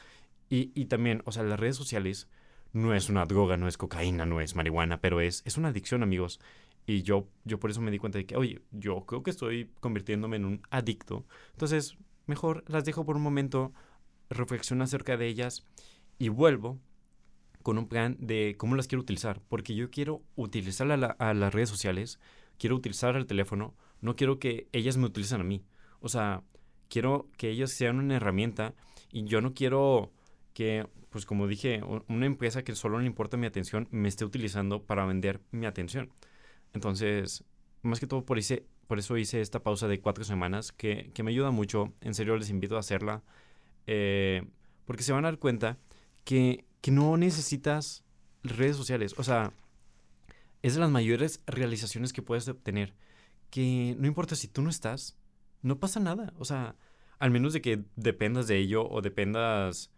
Y, 0.49 0.71
y 0.73 0.85
también, 0.85 1.21
o 1.25 1.31
sea, 1.31 1.43
las 1.43 1.59
redes 1.59 1.75
sociales 1.75 2.27
no 2.75 2.93
es 2.93 3.09
una 3.09 3.25
droga, 3.25 3.55
no 3.55 3.69
es 3.69 3.77
cocaína, 3.77 4.25
no 4.25 4.41
es 4.41 4.53
marihuana, 4.55 4.99
pero 4.99 5.21
es, 5.21 5.41
es 5.45 5.57
una 5.57 5.69
adicción, 5.69 6.03
amigos. 6.03 6.41
Y 6.85 7.03
yo, 7.03 7.29
yo 7.45 7.57
por 7.57 7.71
eso 7.71 7.79
me 7.79 7.89
di 7.89 7.99
cuenta 7.99 8.17
de 8.17 8.25
que, 8.25 8.35
oye, 8.35 8.61
yo 8.71 9.05
creo 9.05 9.23
que 9.23 9.31
estoy 9.31 9.71
convirtiéndome 9.79 10.35
en 10.35 10.43
un 10.43 10.61
adicto. 10.69 11.25
Entonces, 11.53 11.97
mejor 12.27 12.65
las 12.67 12.83
dejo 12.83 13.05
por 13.05 13.15
un 13.15 13.21
momento, 13.21 13.71
reflexiono 14.29 14.83
acerca 14.83 15.15
de 15.15 15.27
ellas 15.27 15.65
y 16.19 16.27
vuelvo 16.27 16.77
con 17.63 17.77
un 17.77 17.87
plan 17.87 18.17
de 18.19 18.55
cómo 18.57 18.75
las 18.75 18.87
quiero 18.87 19.03
utilizar. 19.03 19.41
Porque 19.47 19.73
yo 19.73 19.89
quiero 19.89 20.21
utilizar 20.35 20.91
a, 20.91 21.33
las 21.33 21.53
redes 21.53 21.69
sociales, 21.69 22.19
quiero 22.59 22.75
utilizar 22.75 23.15
el 23.15 23.25
teléfono, 23.25 23.73
no 24.01 24.17
quiero 24.17 24.37
que 24.37 24.67
ellas 24.73 24.97
me 24.97 25.05
utilicen 25.05 25.39
a 25.39 25.45
mí. 25.45 25.63
O 26.01 26.09
sea, 26.09 26.43
quiero 26.89 27.29
que 27.37 27.51
ellas 27.51 27.71
sean 27.71 27.99
una 27.99 28.17
herramienta 28.17 28.73
y 29.13 29.23
yo 29.23 29.39
no 29.39 29.53
quiero 29.53 30.11
que 30.55 30.87
pues 31.11 31.25
como 31.25 31.47
dije, 31.47 31.81
una 32.07 32.25
empresa 32.25 32.63
que 32.63 32.75
solo 32.75 32.99
le 32.99 33.05
importa 33.05 33.37
mi 33.37 33.45
atención 33.45 33.87
me 33.91 34.09
esté 34.09 34.25
utilizando 34.25 34.83
para 34.83 35.05
vender 35.05 35.39
mi 35.51 35.65
atención. 35.65 36.11
Entonces, 36.73 37.45
más 37.83 37.99
que 37.99 38.07
todo 38.07 38.25
por, 38.25 38.39
por 38.87 38.99
eso 38.99 39.17
hice 39.17 39.41
esta 39.41 39.63
pausa 39.63 39.87
de 39.87 40.01
cuatro 40.01 40.23
semanas 40.23 40.71
que, 40.71 41.13
me 41.23 41.31
ayuda 41.31 41.51
mucho. 41.51 41.93
En 42.01 42.13
serio, 42.15 42.35
les 42.35 42.49
invito 42.49 42.75
a 42.75 42.79
hacerla. 42.79 43.23
Eh, 43.87 44.43
porque 44.85 45.03
se 45.03 45.13
van 45.13 45.23
a 45.25 45.29
dar 45.29 45.39
cuenta 45.39 45.77
que, 46.25 46.65
que 46.81 46.91
no 46.91 47.15
necesitas 47.15 48.03
redes 48.43 48.75
sociales. 48.75 49.15
O 49.17 49.23
sea, 49.23 49.53
es 50.63 50.73
de 50.73 50.81
las 50.81 50.89
mayores 50.89 51.41
realizaciones 51.47 52.11
que 52.11 52.23
puedes 52.23 52.47
obtener. 52.47 52.93
Que 53.49 53.95
no 53.97 54.07
importa 54.07 54.35
si 54.35 54.49
tú 54.49 54.61
no 54.61 54.69
estás, 54.69 55.17
no 55.61 55.79
pasa 55.79 55.99
nada. 56.01 56.33
O 56.37 56.43
sea, 56.43 56.75
al 57.19 57.31
menos 57.31 57.53
de 57.53 57.61
que 57.61 57.85
dependas 57.95 58.47
de 58.47 58.57
ello 58.57 58.85
o 58.89 59.01
dependas 59.01 59.91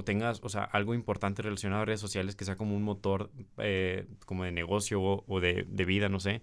o 0.00 0.04
tengas, 0.04 0.40
o 0.42 0.48
sea, 0.48 0.64
algo 0.64 0.94
importante 0.94 1.42
relacionado 1.42 1.82
a 1.82 1.84
redes 1.84 2.00
sociales 2.00 2.34
que 2.34 2.44
sea 2.44 2.56
como 2.56 2.74
un 2.74 2.82
motor 2.82 3.30
eh, 3.58 4.06
como 4.26 4.44
de 4.44 4.52
negocio 4.52 5.00
o, 5.02 5.40
de, 5.40 5.84
vida, 5.84 6.08
no 6.08 6.20
sé, 6.20 6.42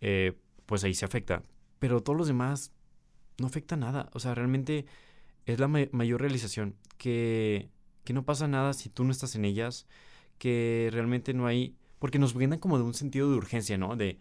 eh, 0.00 0.34
pues 0.66 0.84
ahí 0.84 0.94
se 0.94 1.04
afecta. 1.04 1.42
Pero 1.78 2.02
todos 2.02 2.16
los 2.16 2.28
demás 2.28 2.72
no 3.38 3.46
afecta 3.46 3.76
nada. 3.76 4.08
O 4.12 4.20
sea, 4.20 4.34
realmente 4.34 4.86
es 5.46 5.58
la 5.58 5.68
mayor 5.68 6.20
realización. 6.20 6.76
Que, 6.98 7.68
que 8.04 8.12
no 8.12 8.24
pasa 8.24 8.46
nada 8.46 8.72
si 8.72 8.88
tú 8.88 9.04
no 9.04 9.10
estás 9.10 9.34
en 9.34 9.44
ellas. 9.44 9.86
Que 10.38 10.90
realmente 10.92 11.34
no 11.34 11.46
hay... 11.46 11.76
Porque 11.98 12.18
nos 12.18 12.34
brindan 12.34 12.58
como 12.58 12.78
de 12.78 12.84
un 12.84 12.94
sentido 12.94 13.30
de 13.30 13.36
urgencia, 13.36 13.78
¿no? 13.78 13.96
De, 13.96 14.20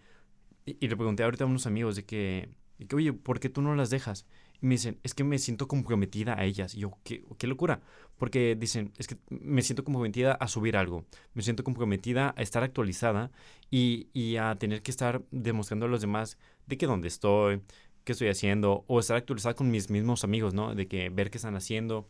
y, 0.66 0.88
le 0.88 0.96
pregunté 0.96 1.24
ahorita 1.24 1.44
a 1.44 1.48
unos 1.48 1.68
amigos 1.68 1.96
de 1.96 2.06
que, 2.06 2.50
de 2.80 2.88
que, 2.88 2.96
oye, 2.96 3.14
¿por 3.14 3.40
qué 3.40 3.50
tú 3.50 3.62
no 3.62 3.76
las 3.76 3.90
dejas? 3.90 4.26
Me 4.62 4.76
dicen, 4.76 5.00
es 5.04 5.14
que 5.16 5.24
me 5.24 5.40
siento 5.40 5.68
comprometida 5.68 6.38
a 6.40 6.46
ellas. 6.46 6.76
Y 6.76 6.80
yo, 6.82 6.92
qué, 7.04 7.24
qué 7.38 7.48
locura. 7.48 7.82
Porque 8.18 8.56
dicen, 8.56 8.94
es 8.98 9.08
que 9.08 9.18
me 9.30 9.62
siento 9.64 9.84
comprometida 9.84 10.34
a 10.34 10.48
subir 10.48 10.78
algo. 10.78 11.06
Me 11.34 11.42
siento 11.44 11.64
comprometida 11.64 12.34
a 12.38 12.42
estar 12.42 12.64
actualizada 12.64 13.32
y, 13.72 14.10
y 14.14 14.38
a 14.38 14.56
tener 14.56 14.82
que 14.84 14.92
estar 14.92 15.24
demostrando 15.32 15.86
a 15.88 15.90
los 15.90 16.02
demás 16.02 16.38
de 16.68 16.78
que 16.78 16.86
dónde 16.86 17.08
estoy, 17.08 17.62
qué 18.04 18.14
estoy 18.14 18.30
haciendo, 18.30 18.86
o 18.88 19.00
estar 19.00 19.18
actualizada 19.18 19.56
con 19.56 19.72
mis 19.72 19.90
mismos 19.90 20.24
amigos, 20.24 20.54
¿no? 20.54 20.76
De 20.76 20.88
que 20.88 21.10
ver 21.10 21.32
qué 21.32 21.38
están 21.38 21.56
haciendo. 21.56 22.08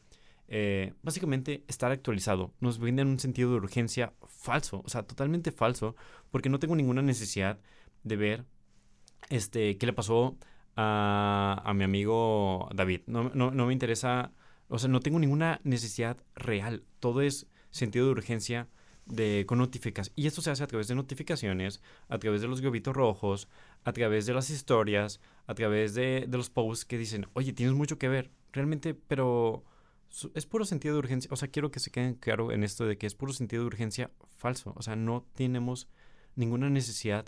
eh, 0.48 0.94
básicamente 1.02 1.64
estar 1.68 1.92
actualizado. 1.92 2.54
Nos 2.60 2.78
brindan 2.80 3.08
un 3.08 3.20
sentido 3.20 3.52
de 3.52 3.56
urgencia 3.58 4.14
falso, 4.28 4.82
o 4.86 4.90
sea, 4.90 5.04
totalmente 5.04 5.52
falso, 5.52 5.96
porque 6.30 6.50
no 6.50 6.60
tengo 6.60 6.76
ninguna 6.76 7.02
necesidad 7.02 7.60
de 8.04 8.16
ver 8.18 8.46
este, 9.30 9.78
qué 9.78 9.86
le 9.86 9.94
pasó 9.94 10.38
a, 10.76 11.62
a 11.64 11.74
mi 11.74 11.84
amigo 11.84 12.70
David. 12.74 13.02
No, 13.08 13.32
no, 13.34 13.52
no 13.52 13.66
me 13.68 13.74
interesa, 13.74 14.32
o 14.68 14.80
sea, 14.80 14.90
no 14.90 15.00
tengo 15.00 15.20
ninguna 15.20 15.60
necesidad 15.64 16.18
real. 16.36 16.84
Todo 17.00 17.22
es 17.22 17.48
sentido 17.72 18.06
de 18.06 18.12
urgencia 18.12 18.68
de, 19.06 19.46
con 19.48 19.58
notificaciones. 19.58 20.14
Y 20.16 20.28
esto 20.28 20.42
se 20.42 20.52
hace 20.52 20.64
a 20.64 20.68
través 20.68 20.88
de 20.88 20.96
notificaciones, 20.96 21.82
a 22.10 22.18
través 22.18 22.42
de 22.42 22.48
los 22.48 22.62
globitos 22.62 22.96
rojos, 22.96 23.48
a 23.84 23.94
través 23.94 24.26
de 24.26 24.34
las 24.34 24.50
historias, 24.50 25.20
a 25.48 25.54
través 25.54 25.94
de, 25.94 26.26
de 26.28 26.38
los 26.38 26.50
posts 26.50 26.86
que 26.86 26.98
dicen, 26.98 27.28
oye, 27.34 27.54
tienes 27.54 27.76
mucho 27.76 27.98
que 27.98 28.10
ver. 28.10 28.32
Realmente, 28.54 28.94
pero 28.94 29.64
es 30.34 30.46
puro 30.46 30.66
sentido 30.66 30.96
de 30.96 31.00
urgencia. 31.00 31.30
O 31.32 31.36
sea, 31.36 31.50
quiero 31.50 31.72
que 31.72 31.80
se 31.80 31.92
queden 31.92 32.16
claro 32.16 32.52
en 32.52 32.64
esto 32.64 32.86
de 32.86 32.98
que 32.98 33.08
es 33.08 33.16
puro 33.16 33.34
sentido 33.34 33.64
de 33.64 33.68
urgencia 33.68 34.12
falso. 34.38 34.74
O 34.76 34.82
sea, 34.82 34.96
no 34.96 35.26
tenemos 35.34 35.88
ninguna 36.36 36.70
necesidad 36.70 37.26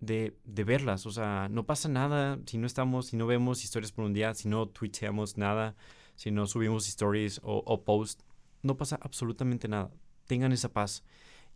de, 0.00 0.36
de, 0.44 0.64
verlas. 0.64 1.06
O 1.06 1.10
sea, 1.10 1.48
no 1.50 1.64
pasa 1.66 1.88
nada 1.88 2.38
si 2.46 2.58
no 2.58 2.66
estamos, 2.66 3.06
si 3.06 3.16
no 3.16 3.26
vemos 3.26 3.64
historias 3.64 3.92
por 3.92 4.04
un 4.04 4.12
día, 4.12 4.34
si 4.34 4.48
no 4.48 4.68
tuiteamos 4.68 5.36
nada, 5.36 5.76
si 6.16 6.30
no 6.30 6.46
subimos 6.46 6.88
stories 6.88 7.40
o, 7.42 7.62
o 7.64 7.84
posts. 7.84 8.24
No 8.62 8.76
pasa 8.76 8.98
absolutamente 9.02 9.68
nada. 9.68 9.90
Tengan 10.26 10.52
esa 10.52 10.72
paz. 10.72 11.04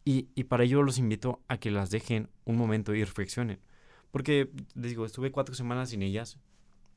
Y, 0.04 0.28
y, 0.34 0.44
para 0.44 0.64
ello 0.64 0.82
los 0.82 0.98
invito 0.98 1.42
a 1.48 1.58
que 1.58 1.70
las 1.70 1.90
dejen 1.90 2.28
un 2.44 2.56
momento 2.56 2.94
y 2.94 3.02
reflexionen. 3.02 3.60
Porque, 4.10 4.50
les 4.74 4.90
digo, 4.90 5.06
estuve 5.06 5.32
cuatro 5.32 5.54
semanas 5.54 5.90
sin 5.90 6.02
ellas 6.02 6.38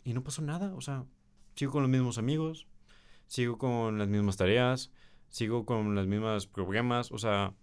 y 0.03 0.13
no 0.13 0.23
pasó 0.23 0.41
nada. 0.41 0.73
O 0.75 0.81
sea, 0.81 1.05
sigo 1.55 1.71
con 1.71 1.83
los 1.83 1.91
mismos 1.91 2.17
amigos, 2.17 2.67
sigo 3.27 3.57
con 3.57 3.97
las 3.97 4.07
mismas 4.07 4.37
tareas, 4.37 4.91
sigo 5.29 5.65
con 5.65 5.95
las 5.95 6.07
mismas 6.07 6.47
problemas, 6.47 7.11
o 7.11 7.17
sea, 7.17 7.53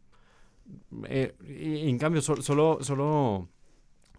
eh, 1.09 1.35
en 1.41 1.99
cambio, 1.99 2.23
solo, 2.23 2.79
solo 2.83 3.49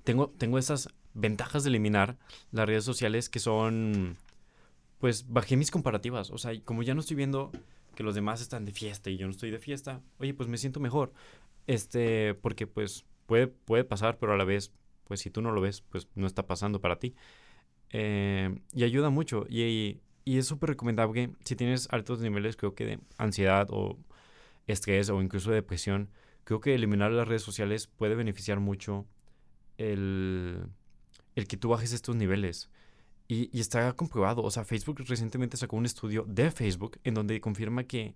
tengo, 0.06 0.30
tengo 0.30 0.58
esas 0.58 0.88
ventajas 1.14 1.64
de 1.64 1.70
eliminar 1.70 2.18
las 2.52 2.66
redes 2.66 2.86
sociales 2.86 3.30
que 3.30 3.40
son, 3.40 4.18
pues 5.00 5.28
bajé 5.28 5.58
mis 5.58 5.72
comparativas, 5.72 6.32
o 6.32 6.38
sea, 6.38 6.54
como 6.64 6.84
ya 6.84 6.94
no 6.94 7.02
estoy 7.02 7.18
viendo 7.18 7.52
que 7.96 8.04
los 8.04 8.16
demás 8.16 8.42
están 8.42 8.66
de 8.66 8.72
fiesta 8.72 9.10
y 9.10 9.18
yo 9.18 9.26
no 9.26 9.32
estoy 9.32 9.52
de 9.52 9.60
fiesta, 9.60 10.02
oye, 10.20 10.34
pues 10.34 10.48
me 10.48 10.58
siento 10.58 10.80
mejor, 10.80 11.12
este, 11.68 12.36
porque 12.36 12.68
pues 12.68 13.06
puede, 13.26 13.48
puede 13.48 13.84
pasar, 13.84 14.18
pero 14.18 14.34
a 14.34 14.38
la 14.38 14.46
vez, 14.46 14.72
pues 15.06 15.20
si 15.20 15.30
tú 15.30 15.42
no 15.42 15.52
lo 15.52 15.60
ves, 15.60 15.82
pues 15.82 16.08
no 16.16 16.28
está 16.28 16.46
pasando 16.46 16.80
para 16.80 17.00
ti. 17.00 17.16
Eh, 17.92 18.60
y 18.74 18.84
ayuda 18.84 19.10
mucho. 19.10 19.46
Y, 19.48 20.02
y 20.26 20.38
es 20.38 20.48
súper 20.48 20.72
recomendable 20.72 21.32
si 21.44 21.56
tienes 21.56 21.88
altos 21.92 22.20
niveles, 22.20 22.58
creo 22.58 22.76
que 22.76 22.86
de 22.86 23.00
ansiedad 23.18 23.68
o 23.70 23.98
estrés 24.68 25.10
o 25.10 25.22
incluso 25.22 25.52
depresión. 25.52 26.10
Creo 26.44 26.60
que 26.60 26.76
eliminar 26.76 27.12
las 27.12 27.28
redes 27.28 27.44
sociales 27.44 27.88
puede 27.88 28.16
beneficiar 28.16 28.60
mucho 28.60 29.06
el, 29.78 30.68
el 31.36 31.48
que 31.48 31.58
tú 31.58 31.70
bajes 31.70 31.94
estos 31.94 32.16
niveles. 32.16 32.70
Y, 33.28 33.50
y, 33.58 33.60
está 33.60 33.92
comprobado. 33.94 34.44
O 34.44 34.52
sea, 34.52 34.66
Facebook 34.66 35.04
recientemente 35.08 35.58
sacó 35.58 35.78
un 35.78 35.86
estudio 35.86 36.26
de 36.28 36.52
Facebook 36.52 37.00
en 37.04 37.16
donde 37.16 37.42
confirma 37.42 37.84
que 37.86 38.16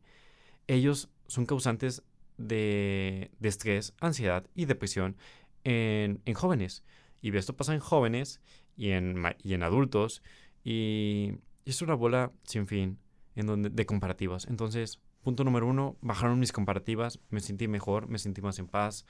ellos 0.68 1.10
son 1.28 1.46
causantes 1.46 2.04
de, 2.38 3.32
de 3.40 3.50
estrés, 3.50 3.94
ansiedad 4.00 4.46
y 4.56 4.66
depresión 4.66 5.18
en, 5.64 6.22
en, 6.26 6.34
jóvenes. 6.36 6.84
Y 7.22 7.36
esto 7.36 7.56
pasa 7.56 7.74
en 7.74 7.80
jóvenes 7.80 8.40
y 8.78 8.92
en, 8.92 9.22
y 9.44 9.54
en 9.54 9.64
adultos. 9.64 10.22
Y, 10.64 11.34
es 11.66 11.82
una 11.82 11.94
bola 11.94 12.32
sin 12.44 12.68
fin 12.68 12.98
en 13.36 13.46
donde, 13.46 13.70
de 13.70 13.86
comparativas. 13.86 14.48
Entonces, 14.48 15.00
punto 15.22 15.44
número 15.44 15.68
uno, 15.68 15.98
bajaron 16.02 16.40
mis 16.40 16.52
comparativas, 16.52 17.20
me 17.30 17.42
sentí 17.42 17.68
mejor, 17.68 18.08
me 18.08 18.18
sentí 18.18 18.42
más 18.42 18.58
en 18.60 18.68
paz. 18.68 19.06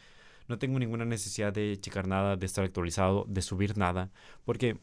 No 0.49 0.59
tengo 0.59 0.77
ninguna 0.79 1.05
necesidad 1.05 1.53
de 1.53 1.77
checar 1.79 2.07
nada, 2.07 2.35
de 2.35 2.45
estar 2.45 2.65
actualizado, 2.65 3.25
de 3.29 3.41
subir 3.41 3.77
nada. 3.77 4.11
Porque 4.43 4.77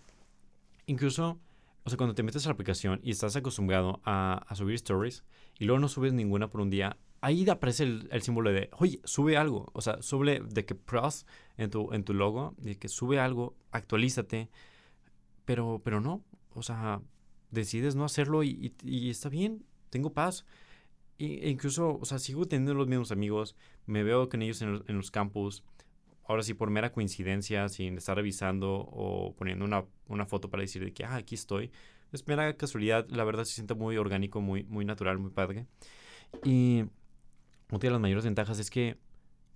incluso, 0.87 1.38
o 1.85 1.90
sea, 1.90 1.99
cuando 1.99 2.14
te 2.14 2.23
metes 2.23 2.46
a 2.46 2.49
la 2.49 2.54
aplicación 2.54 3.00
y 3.02 3.11
estás 3.11 3.37
acostumbrado 3.37 4.00
a, 4.04 4.46
subir 4.54 4.76
stories 4.76 5.25
y 5.58 5.66
luego 5.66 5.78
no 5.78 5.88
subes 5.88 6.14
ninguna 6.14 6.49
por 6.49 6.62
un 6.62 6.70
día, 6.70 6.96
ahí 7.20 7.46
aparece 7.50 7.82
el, 7.82 8.08
el, 8.11 8.23
símbolo 8.23 8.50
de, 8.52 8.70
oye, 8.78 9.00
sube 9.04 9.37
algo. 9.37 9.70
O 9.75 9.82
sea, 9.82 10.00
sube 10.00 10.40
de 10.40 10.64
que 10.64 10.75
pros 10.75 11.26
en 11.58 11.68
tu, 11.68 11.92
en 11.92 12.04
tu 12.04 12.14
logo, 12.14 12.54
de 12.56 12.78
que 12.78 12.88
sube 12.88 13.20
algo, 13.20 13.54
actualízate. 13.73 14.49
Pero, 15.44 15.82
pero 15.85 16.00
no, 16.00 16.25
o 16.54 16.62
sea, 16.62 17.02
decides 17.50 17.94
no 17.96 18.04
hacerlo 18.04 18.42
y, 18.42 18.75
está 19.11 19.28
bien, 19.28 19.64
tengo 19.90 20.12
paz. 20.12 20.44
E 21.18 21.49
incluso, 21.50 21.99
o 22.00 22.04
sea, 22.04 22.18
sigo 22.18 22.46
teniendo 22.46 22.75
los 22.75 22.87
mismos 22.87 23.12
amigos, 23.12 23.56
me 23.87 24.02
veo 24.02 24.28
con 24.28 24.42
ellos 24.42 24.62
en, 24.62 24.82
los 24.87 25.11
campus, 25.11 25.64
ahora 26.26 26.42
sí 26.42 26.54
por 26.54 26.70
mera 26.70 26.92
coincidencia, 26.92 27.68
sin 27.68 27.96
estar 27.96 28.16
revisando 28.16 28.75
o 28.75 29.35
poniendo 29.37 29.64
una, 29.64 29.85
una 30.08 30.26
foto 30.26 30.50
para 30.50 30.62
decir 30.62 30.85
de 30.85 30.92
que, 30.92 31.04
ah, 31.04 31.16
aquí 31.16 31.35
estoy. 31.35 31.70
Es 32.12 32.26
mera 32.26 32.56
casualidad, 32.56 33.06
la 33.08 33.25
verdad 33.25 33.44
se 33.44 33.54
siente 33.54 33.75
muy 33.75 33.96
orgánico, 33.96 34.40
muy, 34.40 34.64
muy 34.64 34.85
natural, 34.85 35.18
muy 35.18 35.30
padre. 35.30 35.66
Y 36.44 36.85
otra 37.70 37.88
de 37.88 37.92
las 37.92 38.00
mayores 38.00 38.25
ventajas 38.25 38.58
es 38.58 38.70
que 38.70 38.99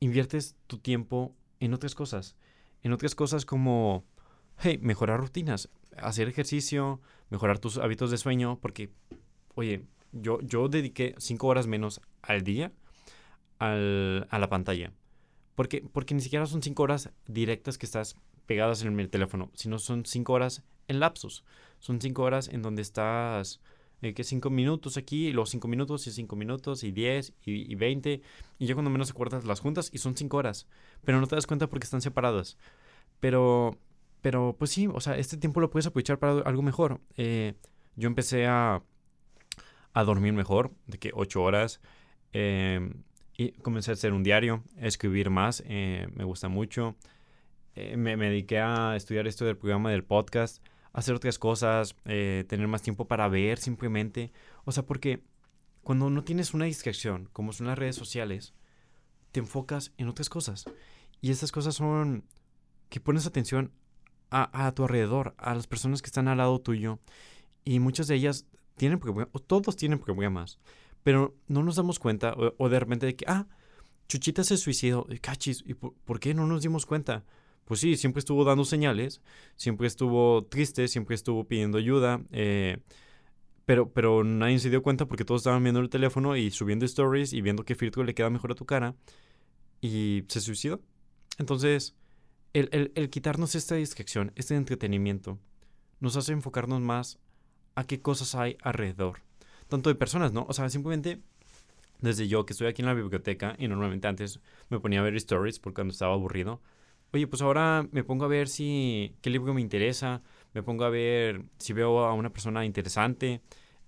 inviertes 0.01 0.57
tu 0.67 0.79
tiempo 0.79 1.35
en 1.61 1.75
otras 1.75 1.95
cosas. 1.95 2.37
En 2.83 2.93
otras 2.93 3.15
cosas 3.15 3.45
como, 3.45 4.05
hey, 4.59 4.79
mejorar 4.81 5.21
rutinas 5.21 5.69
hacer 5.97 6.29
ejercicio, 6.29 7.01
mejorar 7.31 7.59
tus 7.59 7.79
hábitos 7.79 8.11
de 8.11 8.19
sueño, 8.19 8.59
porque, 8.61 8.91
oye, 9.55 9.85
yo, 10.13 10.41
yo 10.43 10.69
dediqué 10.69 11.15
cinco 11.19 11.49
horas 11.49 11.67
menos 11.67 12.01
al 12.23 12.43
día 12.43 12.73
al, 13.59 14.27
a 14.31 14.39
la 14.39 14.49
pantalla. 14.49 14.93
Porque, 15.55 15.83
porque 15.93 16.15
ni 16.15 16.21
siquiera 16.21 16.47
son 16.47 16.63
cinco 16.63 16.83
horas 16.83 17.11
directas 17.27 17.79
que 17.79 17.87
estás 17.87 18.17
pegadas 18.47 18.83
en 18.83 18.99
el 18.99 19.11
teléfono, 19.11 19.51
sino 19.55 19.79
son 19.79 20.07
cinco 20.07 20.33
horas 20.33 20.63
en 20.89 21.01
lapsos. 21.01 21.45
Son 21.79 22.01
cinco 22.01 22.23
horas 22.23 22.49
en 22.49 22.63
donde 22.63 22.83
estás, 22.83 23.61
eh, 24.03 24.15
que 24.15 24.25
cinco 24.25 24.51
minutos 24.51 24.97
aquí, 24.97 25.29
y 25.29 25.33
los 25.33 25.51
cinco 25.51 25.69
minutos, 25.69 26.07
y 26.07 26.13
cinco 26.13 26.37
minutos, 26.37 26.85
y 26.85 26.93
diez, 26.93 27.33
y, 27.45 27.71
y 27.71 27.75
veinte. 27.75 28.23
Y 28.59 28.67
ya 28.67 28.75
cuando 28.75 28.91
menos 28.91 29.11
acuerdas 29.11 29.45
las 29.45 29.61
juntas, 29.61 29.91
y 29.93 29.99
son 29.99 30.17
cinco 30.17 30.37
horas. 30.39 30.67
Pero 31.05 31.21
no 31.21 31.27
te 31.27 31.37
das 31.37 31.47
cuenta 31.47 31.69
porque 31.69 31.85
están 31.85 32.01
separadas. 32.01 32.57
Pero 33.21 33.79
pero 34.21 34.55
pues 34.59 34.71
sí, 34.71 34.87
o 34.87 35.01
sea, 35.01 35.17
este 35.17 35.37
tiempo 35.37 35.61
lo 35.61 35.71
puedes 35.71 35.87
aprovechar 35.87 36.19
para 36.19 36.41
algo 36.41 36.63
mejor. 36.63 37.01
Eh, 37.17 37.55
yo 37.97 38.07
empecé 38.07 38.47
a, 38.47 38.83
a, 39.93 40.05
dormir 40.05 40.33
mejor, 40.33 40.73
de 40.87 40.99
que 40.99 41.11
ocho 41.15 41.43
horas. 41.43 41.81
Eh, 42.33 42.93
y 43.37 43.53
comencé 43.53 43.91
a 43.91 43.95
hacer 43.95 44.13
un 44.13 44.23
diario, 44.23 44.63
escribir 44.79 45.31
más, 45.31 45.63
eh, 45.67 46.09
me 46.15 46.25
gusta 46.25 46.49
mucho. 46.49 46.97
Me, 47.75 48.17
me, 48.17 48.29
dediqué 48.29 48.59
a 48.59 48.95
estudiar 48.95 49.27
esto 49.27 49.47
del 49.47 49.57
programa 49.57 49.91
del 49.91 50.05
podcast, 50.05 50.63
hacer 50.93 51.15
otras 51.15 51.39
cosas, 51.39 51.97
tener 52.05 52.69
más 52.69 52.83
tiempo 52.83 53.07
para 53.07 53.27
ver 53.29 53.59
simplemente. 53.59 54.33
O 54.65 54.73
sea, 54.73 54.85
porque 54.85 55.23
cuando 55.83 56.11
no 56.11 56.25
tienes 56.25 56.53
una 56.53 56.67
distracción, 56.67 57.29
como 57.33 57.53
son 57.53 57.69
las 57.69 57.79
redes 57.79 57.97
sociales, 57.97 58.53
te 59.33 59.41
enfocas 59.41 59.93
en 59.97 60.09
otras 60.09 60.29
cosas. 60.29 60.65
Y 61.21 61.31
estas 61.31 61.53
cosas 61.53 61.75
son 61.75 62.25
que 62.89 63.01
pones 63.01 63.27
atención 63.27 63.73
a, 64.31 64.73
tu 64.73 64.85
alrededor, 64.85 65.35
a 65.39 65.55
las 65.55 65.67
personas 65.67 66.03
que 66.03 66.07
están 66.07 66.29
al 66.29 66.39
lado 66.39 66.61
tuyo. 66.61 67.01
Y 67.65 67.81
muchas 67.81 68.07
de 68.07 68.15
ellas 68.15 68.47
tienen 68.81 68.99
problemas, 68.99 69.29
o 69.33 69.41
todos 69.41 69.77
tienen 69.77 69.99
problemas, 69.99 70.59
pero 71.03 71.37
no 71.49 71.63
nos 71.63 71.77
damos 71.77 71.99
cuenta, 71.99 72.35
o, 72.57 72.69
de 72.71 72.81
repente 72.81 73.05
de 73.05 73.15
que, 73.15 73.27
ah, 73.29 73.47
Chuchita 74.09 74.43
se 74.43 74.57
suicidó, 74.57 75.07
cachis, 75.21 75.63
¿y 75.67 75.75
por, 75.75 76.19
qué 76.19 76.33
no 76.33 76.47
nos 76.47 76.63
dimos 76.63 76.87
cuenta? 76.87 77.23
Pues 77.67 77.81
sí, 77.81 77.99
siempre 77.99 78.21
estuvo 78.21 78.43
dando 78.43 78.65
señales, 78.65 79.21
siempre 79.55 79.87
estuvo 79.87 80.47
triste, 80.47 80.89
siempre 80.89 81.15
estuvo 81.15 81.45
pidiendo 81.45 81.77
ayuda, 81.77 82.23
eh, 82.33 82.79
pero, 83.67 83.93
pero 83.93 84.25
nadie 84.25 84.59
se 84.59 84.71
dio 84.71 84.83
cuenta 84.83 85.05
porque 85.07 85.27
todos 85.27 85.43
estaban 85.43 85.63
viendo 85.63 85.81
el 85.81 85.91
teléfono 85.91 86.35
y 86.35 86.51
subiendo 86.51 86.87
stories 86.87 87.35
y 87.35 87.43
viendo 87.43 87.67
qué 87.67 87.75
filtro 87.75 88.03
le 88.03 88.15
queda 88.15 88.31
mejor 88.31 88.53
a 88.53 88.55
tu 88.55 88.65
cara, 88.65 88.95
y 89.83 90.25
se 90.29 90.41
suicidó. 90.41 90.81
Entonces, 91.37 91.95
el, 92.55 93.11
quitarnos 93.11 93.55
esta 93.55 93.75
distracción, 93.75 94.33
este 94.37 94.57
entretenimiento, 94.57 95.39
nos 96.01 96.17
hace 96.17 96.33
enfocarnos 96.33 96.81
más 96.81 97.19
a 97.75 97.85
qué 97.85 98.01
cosas 98.01 98.35
hay 98.35 98.57
alrededor. 98.63 99.21
Tanto 99.69 99.89
de 99.91 99.95
personas, 99.95 100.33
¿no? 100.33 100.47
O 100.49 100.53
sea, 100.53 100.69
simplemente 100.69 101.21
desde 102.01 102.29
yo 102.29 102.47
que 102.47 102.53
estoy 102.53 102.69
aquí 102.69 102.83
en 102.83 102.87
la 102.87 102.95
biblioteca 102.95 103.57
y 103.59 103.69
normalmente 103.69 104.09
antes 104.09 104.41
me 104.69 104.81
ponía 104.81 105.01
a 105.01 105.03
ver 105.03 105.15
stories 105.17 105.59
porque 105.59 105.77
cuando 105.77 105.93
estaba 105.93 106.15
aburrido. 106.15 106.61
Oye, 107.13 107.27
pues 107.27 107.43
ahora 107.43 107.87
me 107.91 108.05
pongo 108.05 108.25
a 108.25 108.29
ver 108.29 108.49
si 108.49 109.17
qué 109.21 109.31
libro 109.31 109.53
me 109.53 109.61
interesa, 109.61 110.23
me 110.55 110.63
pongo 110.63 110.85
a 110.85 110.91
ver 110.91 111.43
si 111.59 111.73
veo 111.73 112.01
a 112.01 112.15
una 112.15 112.31
persona 112.31 112.65
interesante. 112.65 113.41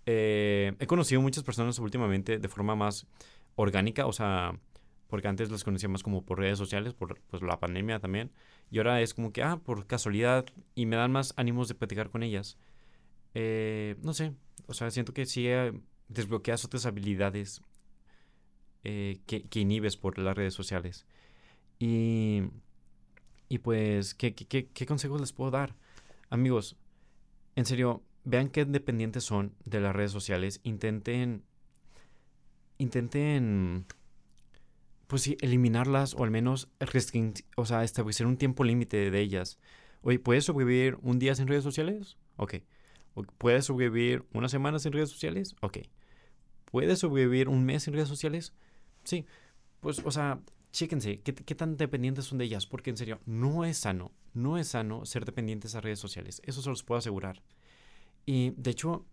Eh, 0.06 0.72
he 0.78 0.86
conocido 0.86 1.20
muchas 1.20 1.44
personas 1.44 1.78
últimamente 1.78 2.38
de 2.38 2.48
forma 2.48 2.74
más 2.74 3.06
orgánica, 3.54 4.06
o 4.06 4.12
sea, 4.12 4.58
porque 5.08 5.28
antes 5.28 5.50
las 5.50 5.62
conocíamos 5.62 6.02
como 6.02 6.24
por 6.24 6.38
redes 6.38 6.58
sociales, 6.58 6.94
por 6.94 7.20
pues, 7.30 7.42
la 7.42 7.60
pandemia 7.60 8.00
también, 8.00 8.32
y 8.70 8.78
ahora 8.78 9.00
es 9.02 9.14
como 9.14 9.32
que, 9.32 9.42
ah, 9.42 9.58
por 9.58 9.86
casualidad, 9.86 10.46
y 10.74 10.86
me 10.86 10.96
dan 10.96 11.12
más 11.12 11.34
ánimos 11.36 11.68
de 11.68 11.74
platicar 11.74 12.10
con 12.10 12.22
ellas. 12.22 12.58
Eh, 13.34 13.96
no 14.02 14.12
sé, 14.14 14.34
o 14.66 14.74
sea, 14.74 14.90
siento 14.90 15.14
que 15.14 15.26
sí 15.26 15.48
he 15.48 15.72
desbloqueas 16.08 16.64
otras 16.64 16.86
habilidades 16.86 17.62
eh, 18.84 19.20
que, 19.26 19.60
inhibes 19.60 19.96
por 19.96 20.18
las 20.18 20.36
redes 20.36 20.54
sociales. 20.54 21.06
Y, 21.78 22.42
y 23.48 23.58
pues, 23.58 24.14
¿qué, 24.14 24.34
qué, 24.34 24.68
qué 24.68 24.86
consejos 24.86 25.20
les 25.20 25.32
puedo 25.32 25.50
dar? 25.50 25.74
Amigos, 26.30 26.76
en 27.56 27.64
serio, 27.64 28.02
vean 28.24 28.48
qué 28.48 28.64
dependientes 28.64 29.24
son 29.24 29.54
de 29.64 29.80
las 29.80 29.94
redes 29.94 30.12
sociales. 30.12 30.60
Intenten, 30.62 31.44
intenten, 32.78 33.86
pues 35.06 35.22
sí, 35.22 35.36
eliminarlas 35.40 36.14
o 36.14 36.24
al 36.24 36.30
menos 36.30 36.70
o 37.56 37.64
sea, 37.66 37.84
establecer 37.84 38.26
un 38.26 38.36
tiempo 38.36 38.64
límite 38.64 39.10
de 39.10 39.20
ellas. 39.20 39.58
Oye, 40.02 40.18
¿puedes 40.18 40.44
sobrevivir 40.44 40.98
un 41.02 41.18
día 41.18 41.34
sin 41.34 41.46
redes 41.46 41.64
sociales? 41.64 42.16
Ok. 42.36 42.54
¿Puedes 43.38 43.66
sobrevivir 43.66 44.24
una 44.32 44.48
semana 44.48 44.78
sin 44.78 44.92
redes 44.92 45.10
sociales? 45.10 45.54
Ok. 45.60 45.78
¿Puedes 46.64 47.00
sobrevivir 47.00 47.48
un 47.48 47.64
mes 47.64 47.84
sin 47.84 47.94
redes 47.94 48.08
sociales? 48.08 48.54
Sí. 49.04 49.26
Pues, 49.80 50.00
o 50.04 50.10
sea, 50.10 50.40
chéquense, 50.72 51.20
¿qué, 51.20 51.34
¿qué, 51.34 51.54
tan 51.54 51.76
dependientes 51.76 52.24
son 52.24 52.38
de 52.38 52.44
ellas? 52.44 52.66
Porque 52.66 52.90
en 52.90 52.96
serio, 52.96 53.20
no 53.26 53.64
es 53.64 53.78
sano, 53.78 54.12
no 54.32 54.58
es 54.58 54.68
sano 54.68 55.04
ser 55.04 55.24
dependientes 55.24 55.74
a 55.74 55.80
redes 55.80 55.98
sociales. 55.98 56.40
Eso 56.44 56.62
se 56.62 56.70
los 56.70 56.82
puedo 56.82 56.98
asegurar. 56.98 57.42
Y 58.24 58.50
de 58.56 58.70
hecho, 58.70 59.04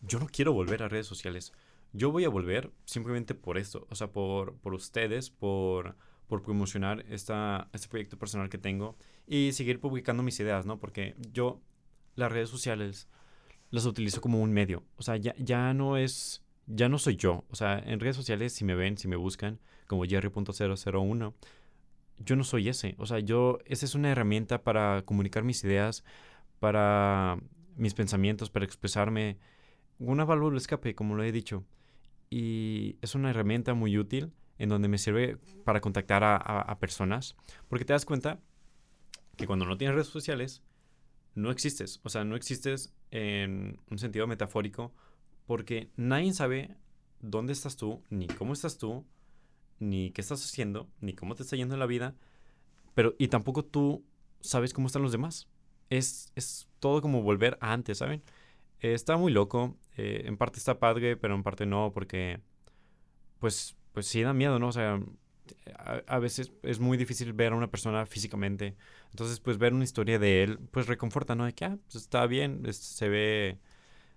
yo 0.00 0.18
no 0.18 0.26
quiero 0.26 0.52
volver 0.52 0.82
a 0.82 0.88
redes 0.88 1.06
sociales. 1.06 1.52
Yo 1.92 2.10
voy 2.10 2.24
a 2.24 2.30
volver 2.30 2.72
simplemente 2.84 3.34
por 3.34 3.58
esto, 3.58 3.86
o 3.90 3.94
sea, 3.94 4.10
por, 4.12 4.56
por 4.56 4.72
ustedes, 4.72 5.30
por, 5.30 5.96
por 6.26 6.42
promocionar 6.42 7.04
esta, 7.10 7.68
este 7.72 7.88
proyecto 7.88 8.18
personal 8.18 8.48
que 8.48 8.58
tengo 8.58 8.96
y 9.26 9.52
seguir 9.52 9.78
publicando 9.78 10.22
mis 10.22 10.40
ideas, 10.40 10.64
¿no? 10.64 10.78
Porque 10.78 11.14
yo 11.32 11.60
las 12.14 12.32
redes 12.32 12.48
sociales 12.48 13.08
las 13.70 13.86
utilizo 13.86 14.20
como 14.20 14.40
un 14.40 14.52
medio. 14.52 14.84
O 14.96 15.02
sea, 15.02 15.16
ya, 15.16 15.34
ya 15.38 15.72
no 15.74 15.96
es, 15.96 16.42
ya 16.66 16.88
no 16.88 16.98
soy 16.98 17.16
yo. 17.16 17.44
O 17.50 17.56
sea, 17.56 17.78
en 17.78 18.00
redes 18.00 18.16
sociales, 18.16 18.52
si 18.52 18.64
me 18.64 18.74
ven, 18.74 18.98
si 18.98 19.08
me 19.08 19.16
buscan, 19.16 19.58
como 19.86 20.04
Jerry.001, 20.04 21.34
yo 22.18 22.36
no 22.36 22.44
soy 22.44 22.68
ese. 22.68 22.94
O 22.98 23.06
sea, 23.06 23.18
yo, 23.18 23.58
esa 23.64 23.86
es 23.86 23.94
una 23.94 24.10
herramienta 24.10 24.62
para 24.62 25.02
comunicar 25.02 25.42
mis 25.42 25.64
ideas, 25.64 26.04
para 26.60 27.38
mis 27.76 27.94
pensamientos, 27.94 28.50
para 28.50 28.64
expresarme. 28.64 29.38
Una 29.98 30.24
válvula 30.24 30.58
escape, 30.58 30.94
como 30.94 31.14
lo 31.14 31.22
he 31.24 31.32
dicho. 31.32 31.64
Y 32.28 32.96
es 33.00 33.14
una 33.14 33.30
herramienta 33.30 33.74
muy 33.74 33.96
útil 33.98 34.32
en 34.58 34.68
donde 34.68 34.88
me 34.88 34.98
sirve 34.98 35.38
para 35.64 35.80
contactar 35.80 36.24
a, 36.24 36.36
a 36.36 36.78
personas. 36.78 37.36
Porque 37.68 37.84
te 37.84 37.94
das 37.94 38.04
cuenta 38.04 38.38
que 39.36 39.46
cuando 39.46 39.64
no 39.64 39.78
tienes 39.78 39.94
redes 39.94 40.08
sociales, 40.08 40.62
no 41.34 41.50
existes. 41.50 42.00
O 42.02 42.08
sea, 42.08 42.24
no 42.24 42.36
existes 42.36 42.94
en 43.10 43.78
un 43.90 43.98
sentido 43.98 44.26
metafórico 44.26 44.92
porque 45.46 45.90
nadie 45.96 46.32
sabe 46.32 46.76
dónde 47.20 47.52
estás 47.52 47.76
tú, 47.76 48.02
ni 48.10 48.26
cómo 48.26 48.52
estás 48.52 48.78
tú, 48.78 49.04
ni 49.78 50.10
qué 50.10 50.20
estás 50.20 50.44
haciendo, 50.44 50.88
ni 51.00 51.14
cómo 51.14 51.34
te 51.34 51.42
está 51.42 51.56
yendo 51.56 51.74
en 51.74 51.80
la 51.80 51.86
vida, 51.86 52.14
pero 52.94 53.14
y 53.18 53.28
tampoco 53.28 53.64
tú 53.64 54.04
sabes 54.40 54.72
cómo 54.72 54.86
están 54.86 55.02
los 55.02 55.12
demás. 55.12 55.48
Es, 55.90 56.32
es 56.36 56.68
todo 56.80 57.02
como 57.02 57.22
volver 57.22 57.58
a 57.60 57.72
antes, 57.72 57.98
¿saben? 57.98 58.22
está 58.80 59.16
muy 59.16 59.32
loco, 59.32 59.76
eh, 59.96 60.22
en 60.24 60.36
parte 60.36 60.58
está 60.58 60.78
padre, 60.78 61.16
pero 61.16 61.34
en 61.34 61.42
parte 61.42 61.66
no, 61.66 61.92
porque 61.92 62.40
pues, 63.38 63.76
pues 63.92 64.06
sí 64.06 64.22
da 64.22 64.32
miedo, 64.32 64.58
¿no? 64.58 64.68
O 64.68 64.72
sea, 64.72 65.00
a, 66.06 66.18
veces 66.18 66.52
es 66.62 66.80
muy 66.80 66.96
difícil 66.98 67.32
ver 67.32 67.52
a 67.52 67.56
una 67.56 67.70
persona 67.70 68.06
físicamente. 68.06 68.76
Entonces, 69.10 69.40
pues 69.40 69.58
ver 69.58 69.74
una 69.74 69.84
historia 69.84 70.18
de 70.18 70.42
él, 70.42 70.58
pues 70.70 70.86
reconforta, 70.86 71.34
¿no? 71.34 71.44
De 71.44 71.54
que, 71.54 71.64
ah, 71.64 71.78
pues 71.84 71.96
está 71.96 72.26
bien, 72.26 72.62
se 72.72 73.08
ve, 73.08 73.58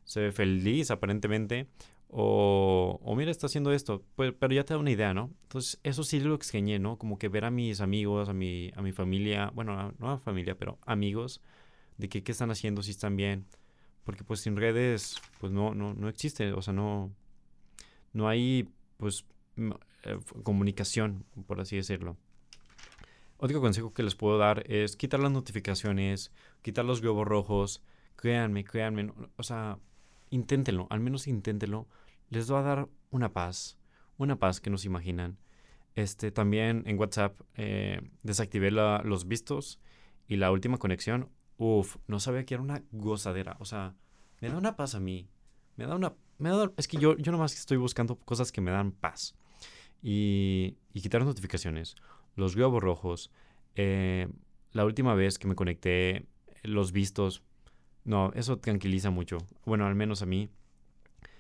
se 0.04 0.22
ve 0.22 0.32
feliz 0.32 0.92
aparentemente. 0.92 1.68
O, 2.10 3.00
o 3.04 3.16
mira, 3.16 3.32
está 3.32 3.48
haciendo 3.48 3.72
esto. 3.74 4.04
Pues, 4.16 4.34
pero 4.40 4.54
ya 4.54 4.64
te 4.64 4.74
da 4.74 4.80
una 4.80 4.92
idea, 4.92 5.14
¿no? 5.14 5.32
Entonces, 5.44 5.80
eso 5.84 6.04
sí 6.04 6.20
lo 6.20 6.36
extrañé, 6.36 6.80
¿no? 6.80 6.98
Como 6.98 7.18
que 7.18 7.30
ver 7.30 7.46
a 7.46 7.52
mis 7.52 7.82
amigos, 7.82 8.30
a 8.30 8.34
mi, 8.34 8.72
a 8.76 8.82
mi 8.82 8.92
familia, 8.92 9.52
bueno, 9.54 9.94
no 10.00 10.12
a 10.12 10.20
familia, 10.20 10.58
pero 10.58 10.80
amigos, 10.86 11.42
de 11.98 12.10
que 12.10 12.24
qué 12.24 12.32
están 12.32 12.52
haciendo, 12.52 12.84
si 12.84 12.92
están 12.92 13.16
bien. 13.16 13.46
Porque 14.04 14.24
pues 14.24 14.42
sin 14.42 14.56
redes, 14.56 15.22
pues 15.40 15.52
no, 15.52 15.74
no, 15.76 15.94
no 15.94 16.10
existe, 16.10 16.54
o 16.54 16.62
sea, 16.62 16.74
no, 16.74 17.12
no 18.14 18.28
hay, 18.30 18.70
pues, 18.98 19.26
eh, 20.06 20.20
comunicación, 20.44 21.26
por 21.48 21.60
así 21.60 21.76
decirlo. 21.76 22.18
Otro 23.38 23.60
consejo 23.60 23.94
que 23.94 24.04
les 24.04 24.16
puedo 24.16 24.38
dar 24.38 24.64
es 24.72 24.96
quitar 24.96 25.20
las 25.20 25.32
notificaciones, 25.32 26.32
quitar 26.62 26.86
los 26.86 27.02
globos 27.02 27.28
rojos. 27.28 27.84
Créanme, 28.16 28.64
créanme, 28.64 29.12
o 29.36 29.44
sea, 29.44 29.78
inténtenlo, 30.30 30.88
al 30.90 31.02
menos 31.02 31.28
inténtenlo. 31.28 31.88
Les 32.30 32.52
va 32.52 32.60
a 32.60 32.64
dar 32.64 32.90
una 33.12 33.34
paz, 33.34 33.78
una 34.18 34.38
paz 34.38 34.62
que 34.62 34.70
no 34.70 34.78
se 34.78 34.88
imaginan. 34.88 35.38
Este, 35.96 36.32
también 36.32 36.84
en 36.86 36.98
WhatsApp 37.00 37.40
eh, 37.56 38.02
desactivé 38.24 38.72
los 38.72 39.28
vistos 39.28 39.80
y 40.28 40.38
la 40.38 40.52
última 40.52 40.78
conexión. 40.78 41.30
Uf, 41.58 41.98
no 42.08 42.20
sabía 42.20 42.46
que 42.46 42.54
era 42.54 42.64
una 42.64 42.84
gozadera. 42.92 43.58
O 43.60 43.66
sea, 43.66 43.96
me 44.40 44.50
da 44.50 44.58
una 44.58 44.76
paz 44.76 44.96
a 44.96 45.00
mí. 45.00 45.30
Me 45.76 45.88
da 45.88 45.96
una... 45.96 46.14
Me 46.38 46.50
da, 46.50 46.72
es 46.78 46.88
que 46.88 46.98
yo, 46.98 47.18
yo 47.18 47.32
nomás 47.32 47.54
estoy 47.54 47.78
buscando 47.78 48.18
cosas 48.18 48.52
que 48.52 48.62
me 48.62 48.72
dan 48.72 48.92
paz 48.92 49.36
y, 50.08 50.78
quitar 50.94 51.26
notificaciones, 51.26 51.96
los 52.36 52.56
globos 52.56 52.84
rojos. 52.84 53.32
Eh, 53.74 54.28
la 54.72 54.86
última 54.86 55.16
vez 55.16 55.40
que 55.40 55.48
me 55.48 55.56
conecté, 55.56 56.28
los 56.62 56.92
vistos, 56.92 57.42
no, 58.04 58.32
eso 58.36 58.60
tranquiliza 58.60 59.10
mucho. 59.10 59.40
Bueno, 59.66 59.88
al 59.88 59.96
menos 59.96 60.22
a 60.22 60.28
mí. 60.28 60.50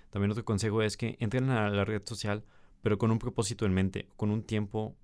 También 0.10 0.32
otro 0.32 0.45
consejo 0.45 0.82
es 0.82 0.97
que 0.97 1.15
entren 1.19 1.51
a 1.51 1.69
la 1.69 1.86
red 1.86 2.01
social, 2.06 2.43
pero 2.82 2.97
con 2.97 3.12
un 3.12 3.19
propósito 3.19 3.67
en 3.67 3.73
mente, 3.73 4.08
con 4.17 4.32
un 4.32 4.41
tiempo 4.41 4.95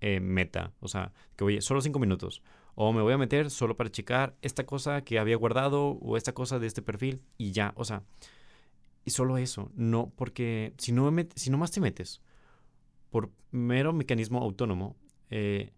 eh, 0.00 0.20
meta. 0.20 0.72
O 0.80 0.88
sea, 0.88 1.12
que 1.36 1.44
oye, 1.44 1.60
solo 1.60 1.82
cinco 1.82 1.98
minutos. 1.98 2.42
O 2.76 2.94
me 2.94 3.02
voy 3.02 3.12
a 3.12 3.18
meter 3.18 3.50
solo 3.50 3.76
para 3.76 3.90
checar 3.90 4.36
esta 4.40 4.64
cosa 4.64 5.02
que 5.02 5.18
había 5.18 5.36
guardado 5.36 5.88
o 5.88 6.16
esta 6.16 6.32
cosa 6.32 6.58
de 6.58 6.66
este 6.66 6.80
perfil 6.80 7.20
y 7.36 7.52
ya. 7.52 7.74
O 7.76 7.84
sea, 7.84 8.04
y 9.04 9.10
solo 9.10 9.36
eso. 9.36 9.70
No, 9.74 10.14
porque 10.16 10.72
si 10.78 10.92
no, 10.92 11.14
si 11.34 11.50
no 11.50 11.58
más 11.58 11.72
te 11.72 11.80
metes 11.82 12.22
por 13.16 13.30
mero 13.50 13.94
mecanismo 13.94 14.42
autónomo, 14.42 14.94
eh, 15.30 15.72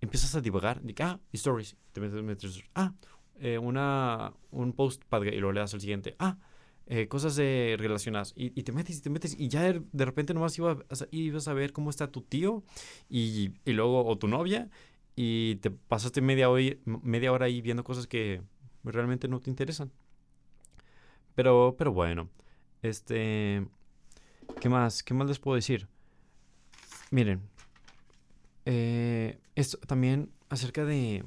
empiezas 0.00 0.34
a 0.34 0.40
divagar. 0.40 0.82
Ah, 0.98 1.20
stories. 1.32 1.76
Te 1.92 2.00
metes, 2.00 2.64
ah, 2.74 2.92
eh, 3.38 3.56
una, 3.56 4.32
un 4.50 4.72
post 4.72 5.04
padre 5.04 5.32
y 5.32 5.38
lo 5.38 5.52
le 5.52 5.60
das 5.60 5.74
al 5.74 5.80
siguiente. 5.80 6.16
Ah, 6.18 6.38
eh, 6.88 7.06
cosas 7.06 7.36
de 7.36 7.76
relacionadas. 7.78 8.32
Y, 8.34 8.50
te 8.64 8.72
metes 8.72 8.98
y 8.98 9.00
te 9.00 9.10
metes. 9.10 9.38
Y 9.38 9.46
ya 9.46 9.72
de, 9.72 10.04
repente 10.04 10.34
nomás 10.34 10.58
iba 10.58 10.76
ibas 11.12 11.46
a 11.46 11.52
ver 11.52 11.72
cómo 11.72 11.88
está 11.88 12.10
tu 12.10 12.20
tío 12.20 12.64
y, 13.08 13.52
y, 13.64 13.72
luego 13.74 14.04
o 14.04 14.18
tu 14.18 14.26
novia. 14.26 14.68
Y 15.14 15.60
te 15.62 15.70
pasaste 15.70 16.20
media, 16.20 16.50
hoy, 16.50 16.80
media 16.84 17.30
hora 17.30 17.46
ahí 17.46 17.60
viendo 17.60 17.84
cosas 17.84 18.08
que 18.08 18.42
realmente 18.82 19.28
no 19.28 19.38
te 19.38 19.50
interesan. 19.50 19.92
Pero, 21.36 21.76
pero 21.78 21.92
bueno. 21.92 22.28
Este. 22.82 23.68
¿Qué 24.60 24.68
más? 24.68 25.04
¿Qué 25.04 25.14
más 25.14 25.28
les 25.28 25.38
puedo 25.38 25.54
decir? 25.54 25.91
Miren, 27.12 27.42
eh, 28.64 29.38
esto 29.54 29.76
también 29.86 30.32
acerca 30.48 30.86
de, 30.86 31.22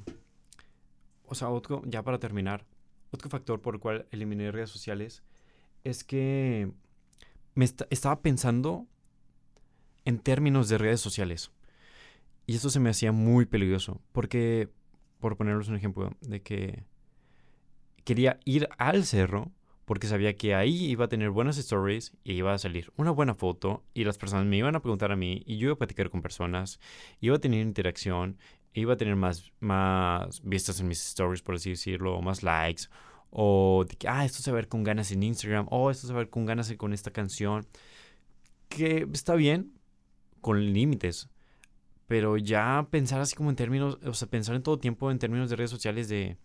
o 1.28 1.36
sea, 1.36 1.50
otro, 1.50 1.84
ya 1.86 2.02
para 2.02 2.17
terminar, 2.17 2.65
otro 3.12 3.30
factor 3.30 3.62
por 3.62 3.76
el 3.76 3.80
cual 3.80 4.08
eliminé 4.10 4.52
redes 4.52 4.71
sociales 4.71 5.21
es 5.84 6.04
que 6.04 6.71
me 7.54 7.65
estaba 7.65 8.19
pensando 8.24 8.88
en 10.06 10.17
términos 10.17 10.69
de 10.69 10.80
redes 10.80 11.02
sociales. 11.02 11.52
Y 12.48 12.56
eso 12.56 12.71
se 12.71 12.80
me 12.80 12.89
hacía 12.89 13.12
muy 13.12 13.45
peligroso, 13.45 14.02
porque, 14.12 14.69
por 15.19 15.38
ponerles 15.38 15.67
un 15.67 15.76
ejemplo, 15.76 16.15
de 16.21 16.41
que 16.41 16.84
quería 18.06 18.39
ir 18.43 18.69
al 18.80 19.06
cerro 19.06 19.52
porque 19.86 20.08
sabía 20.08 20.36
que 20.36 20.56
ahí 20.56 20.86
iba 20.86 21.06
a 21.06 21.08
tener 21.08 21.30
buenas 21.30 21.58
stories 21.58 22.13
y 22.24 22.34
iba 22.34 22.54
a 22.54 22.58
salir 22.58 22.91
una 22.98 23.12
buena 23.12 23.36
foto 23.36 23.84
y 23.93 24.04
las 24.04 24.17
personas 24.17 24.45
me 24.45 24.58
iban 24.58 24.76
a 24.76 24.82
preguntar 24.82 25.12
a 25.12 25.15
mí 25.15 25.43
y 25.45 25.58
yo 25.58 25.67
iba 25.67 25.74
a 25.74 25.78
platicar 25.78 26.10
con 26.10 26.21
personas, 26.21 26.80
iba 27.21 27.36
a 27.36 27.39
tener 27.39 27.62
interacción, 27.62 28.38
iba 28.74 28.93
a 28.93 28.98
tener 28.98 29.15
más, 29.15 29.52
más 29.60 30.41
vistas 30.43 30.80
en 30.80 30.88
mis 30.88 31.06
stories, 31.06 31.41
por 31.41 31.56
así 31.56 31.69
decirlo, 31.69 32.15
o 32.15 32.21
más 32.21 32.43
likes, 32.43 32.84
o 33.30 33.86
de 33.88 33.95
que, 33.95 34.08
ah, 34.08 34.26
esto 34.26 34.41
se 34.41 34.52
va 34.52 34.58
a 34.58 34.62
ver 34.62 34.67
con 34.67 34.84
ganas 34.84 35.12
en 35.12 35.24
Instagram, 35.24 35.67
o 35.69 35.91
esto 35.91 36.08
se 36.08 36.13
va 36.13 36.19
a 36.19 36.24
ver 36.24 36.30
con 36.30 36.45
ganas 36.45 36.74
con 36.74 36.93
esta 36.93 37.12
canción, 37.12 37.67
que 38.69 39.08
está 39.13 39.36
bien, 39.36 39.74
con 40.41 40.74
límites, 40.74 41.30
pero 42.08 42.38
ya 42.38 42.88
pensar 42.91 43.21
así 43.21 43.36
como 43.36 43.50
en 43.50 43.56
términos, 43.56 43.98
o 44.04 44.13
sea, 44.13 44.28
pensar 44.30 44.56
en 44.56 44.63
todo 44.63 44.78
tiempo 44.78 45.10
en 45.12 45.19
términos 45.19 45.50
de 45.50 45.56
redes 45.56 45.71
sociales 45.71 46.08
de 46.10 46.38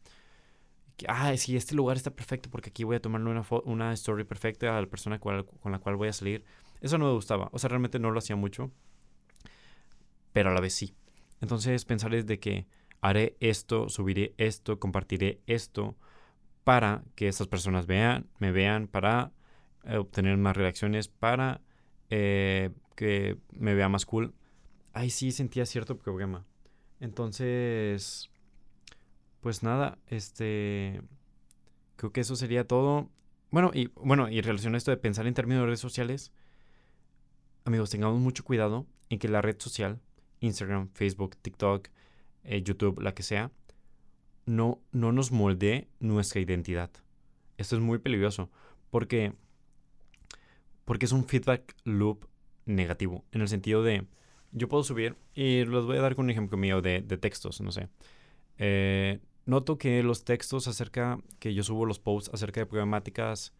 ah, 1.08 1.36
sí, 1.36 1.56
este 1.56 1.74
lugar 1.74 1.96
está 1.96 2.10
perfecto 2.10 2.50
porque 2.50 2.70
aquí 2.70 2.84
voy 2.84 2.96
a 2.96 3.00
tomarle 3.00 3.30
una, 3.30 3.44
una 3.64 3.92
story 3.92 4.24
perfecta 4.24 4.76
a 4.76 4.80
la 4.80 4.86
persona 4.86 5.18
con 5.18 5.46
la 5.64 5.78
cual 5.78 5.96
voy 5.96 6.08
a 6.08 6.12
salir. 6.12 6.44
Eso 6.80 6.98
no 6.98 7.06
me 7.06 7.12
gustaba. 7.12 7.48
O 7.52 7.58
sea, 7.58 7.68
realmente 7.68 7.98
no 7.98 8.10
lo 8.10 8.18
hacía 8.18 8.36
mucho. 8.36 8.70
Pero 10.32 10.50
a 10.50 10.54
la 10.54 10.60
vez 10.60 10.74
sí. 10.74 10.94
Entonces 11.40 11.84
pensar 11.84 12.10
de 12.10 12.38
que 12.38 12.66
haré 13.00 13.36
esto, 13.40 13.88
subiré 13.88 14.34
esto, 14.36 14.78
compartiré 14.78 15.40
esto 15.46 15.96
para 16.64 17.02
que 17.14 17.28
esas 17.28 17.48
personas 17.48 17.86
vean, 17.86 18.28
me 18.38 18.52
vean, 18.52 18.86
para 18.86 19.32
eh, 19.84 19.96
obtener 19.96 20.36
más 20.36 20.56
reacciones 20.56 21.08
para 21.08 21.62
eh, 22.10 22.70
que 22.94 23.38
me 23.52 23.74
vea 23.74 23.88
más 23.88 24.06
cool. 24.06 24.34
Ahí 24.92 25.10
sí 25.10 25.32
sentía 25.32 25.64
cierto 25.66 25.96
problema. 25.96 26.44
Entonces, 27.00 28.30
pues 29.40 29.62
nada, 29.62 29.98
este, 30.06 31.02
creo 31.96 32.12
que 32.12 32.20
eso 32.20 32.36
sería 32.36 32.66
todo. 32.66 33.10
Bueno, 33.50 33.70
y 33.74 33.88
bueno, 33.96 34.28
y 34.28 34.38
en 34.38 34.44
relación 34.44 34.74
a 34.74 34.78
esto 34.78 34.90
de 34.90 34.96
pensar 34.96 35.26
en 35.26 35.34
términos 35.34 35.62
de 35.62 35.66
redes 35.66 35.80
sociales, 35.80 36.32
amigos, 37.64 37.90
tengamos 37.90 38.20
mucho 38.20 38.44
cuidado 38.44 38.86
en 39.08 39.18
que 39.18 39.28
la 39.28 39.42
red 39.42 39.56
social, 39.58 40.00
Instagram, 40.40 40.88
Facebook, 40.92 41.36
TikTok, 41.36 41.88
eh, 42.44 42.62
YouTube, 42.62 43.00
la 43.00 43.14
que 43.14 43.22
sea, 43.22 43.50
no, 44.46 44.80
no 44.92 45.12
nos 45.12 45.32
moldee 45.32 45.88
nuestra 46.00 46.40
identidad. 46.40 46.90
Esto 47.58 47.76
es 47.76 47.82
muy 47.82 47.98
peligroso 47.98 48.50
porque, 48.90 49.34
porque 50.84 51.06
es 51.06 51.12
un 51.12 51.24
feedback 51.24 51.74
loop 51.84 52.26
negativo, 52.66 53.24
en 53.32 53.40
el 53.40 53.48
sentido 53.48 53.82
de, 53.82 54.06
yo 54.52 54.68
puedo 54.68 54.84
subir, 54.84 55.16
y 55.34 55.64
los 55.64 55.86
voy 55.86 55.96
a 55.96 56.02
dar 56.02 56.14
con 56.14 56.26
un 56.26 56.30
ejemplo 56.30 56.56
mío 56.56 56.80
de, 56.82 57.02
de 57.02 57.16
textos, 57.16 57.60
no 57.60 57.72
sé. 57.72 57.88
Eh, 58.58 59.20
noto 59.46 59.78
que 59.78 60.02
los 60.02 60.24
textos 60.24 60.68
acerca, 60.68 61.18
que 61.38 61.54
yo 61.54 61.62
subo 61.62 61.86
los 61.86 61.98
posts 61.98 62.30
acerca 62.32 62.60
de 62.60 62.66
problemáticas 62.66 63.52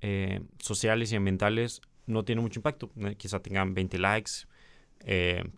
eh, 0.00 0.40
sociales 0.58 1.12
y 1.12 1.16
ambientales, 1.16 1.82
no 2.06 2.24
tienen 2.24 2.42
mucho 2.42 2.60
impacto. 2.60 2.90
Eh, 2.96 3.14
quizá 3.16 3.40
tengan 3.40 3.74
20 3.74 3.98
likes, 3.98 4.32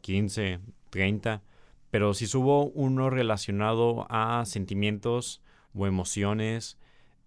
15, 0.03 0.61
30, 0.91 1.43
pero 1.91 2.15
si 2.15 2.27
subo 2.27 2.67
uno 2.67 3.11
relacionado 3.11 4.07
a 4.09 4.45
sentimientos 4.47 5.43
o 5.75 5.87
emociones, 5.87 6.79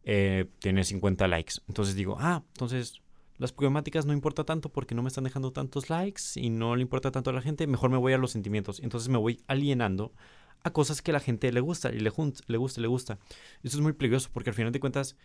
tiene 0.04 0.84
50 0.84 1.28
likes. 1.28 1.56
Entonces 1.68 1.96
digo, 1.96 2.16
ah, 2.20 2.44
entonces 2.54 3.02
las 3.38 3.52
problemáticas 3.52 4.06
no 4.06 4.14
importa 4.14 4.46
tanto 4.46 4.70
porque 4.70 4.96
no 4.96 5.04
me 5.04 5.10
están 5.10 5.26
dejando 5.26 5.52
tantos 5.52 5.90
likes 5.90 6.22
y 6.36 6.50
no 6.50 6.76
le 6.76 6.82
importa 6.82 7.12
tanto 7.12 7.32
a 7.32 7.34
la 7.34 7.42
gente, 7.42 7.68
mejor 7.68 7.90
me 7.90 7.98
voy 7.98 8.14
a 8.14 8.18
los 8.18 8.32
sentimientos. 8.32 8.80
Entonces 8.80 9.10
me 9.10 9.18
voy 9.18 9.42
alienando 9.48 10.14
a 10.66 10.72
cosas 10.72 11.04
que 11.04 11.12
la 11.12 11.20
gente 11.20 11.52
le 11.52 11.60
gusta 11.62 11.92
y 11.92 12.00
le, 12.00 12.12
le 12.48 12.58
gusta, 12.58 12.82
le 12.82 12.88
gusta. 12.88 13.20
Eso 13.62 13.78
es 13.78 13.82
muy 13.82 13.94
peligroso 13.94 14.30
porque 14.34 14.50
al 14.50 14.56
final 14.56 14.72
de 14.72 14.80
cuentas 14.80 15.16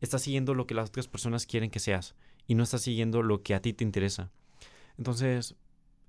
estás 0.00 0.22
siguiendo 0.22 0.54
lo 0.54 0.66
que 0.66 0.72
las 0.72 0.88
otras 0.88 1.06
personas 1.06 1.44
quieren 1.44 1.70
que 1.70 1.80
seas 1.80 2.14
y 2.46 2.54
no 2.54 2.62
estás 2.62 2.80
siguiendo 2.80 3.22
lo 3.22 3.42
que 3.42 3.54
a 3.54 3.60
ti 3.60 3.74
te 3.74 3.84
interesa. 3.84 4.30
Entonces, 4.96 5.54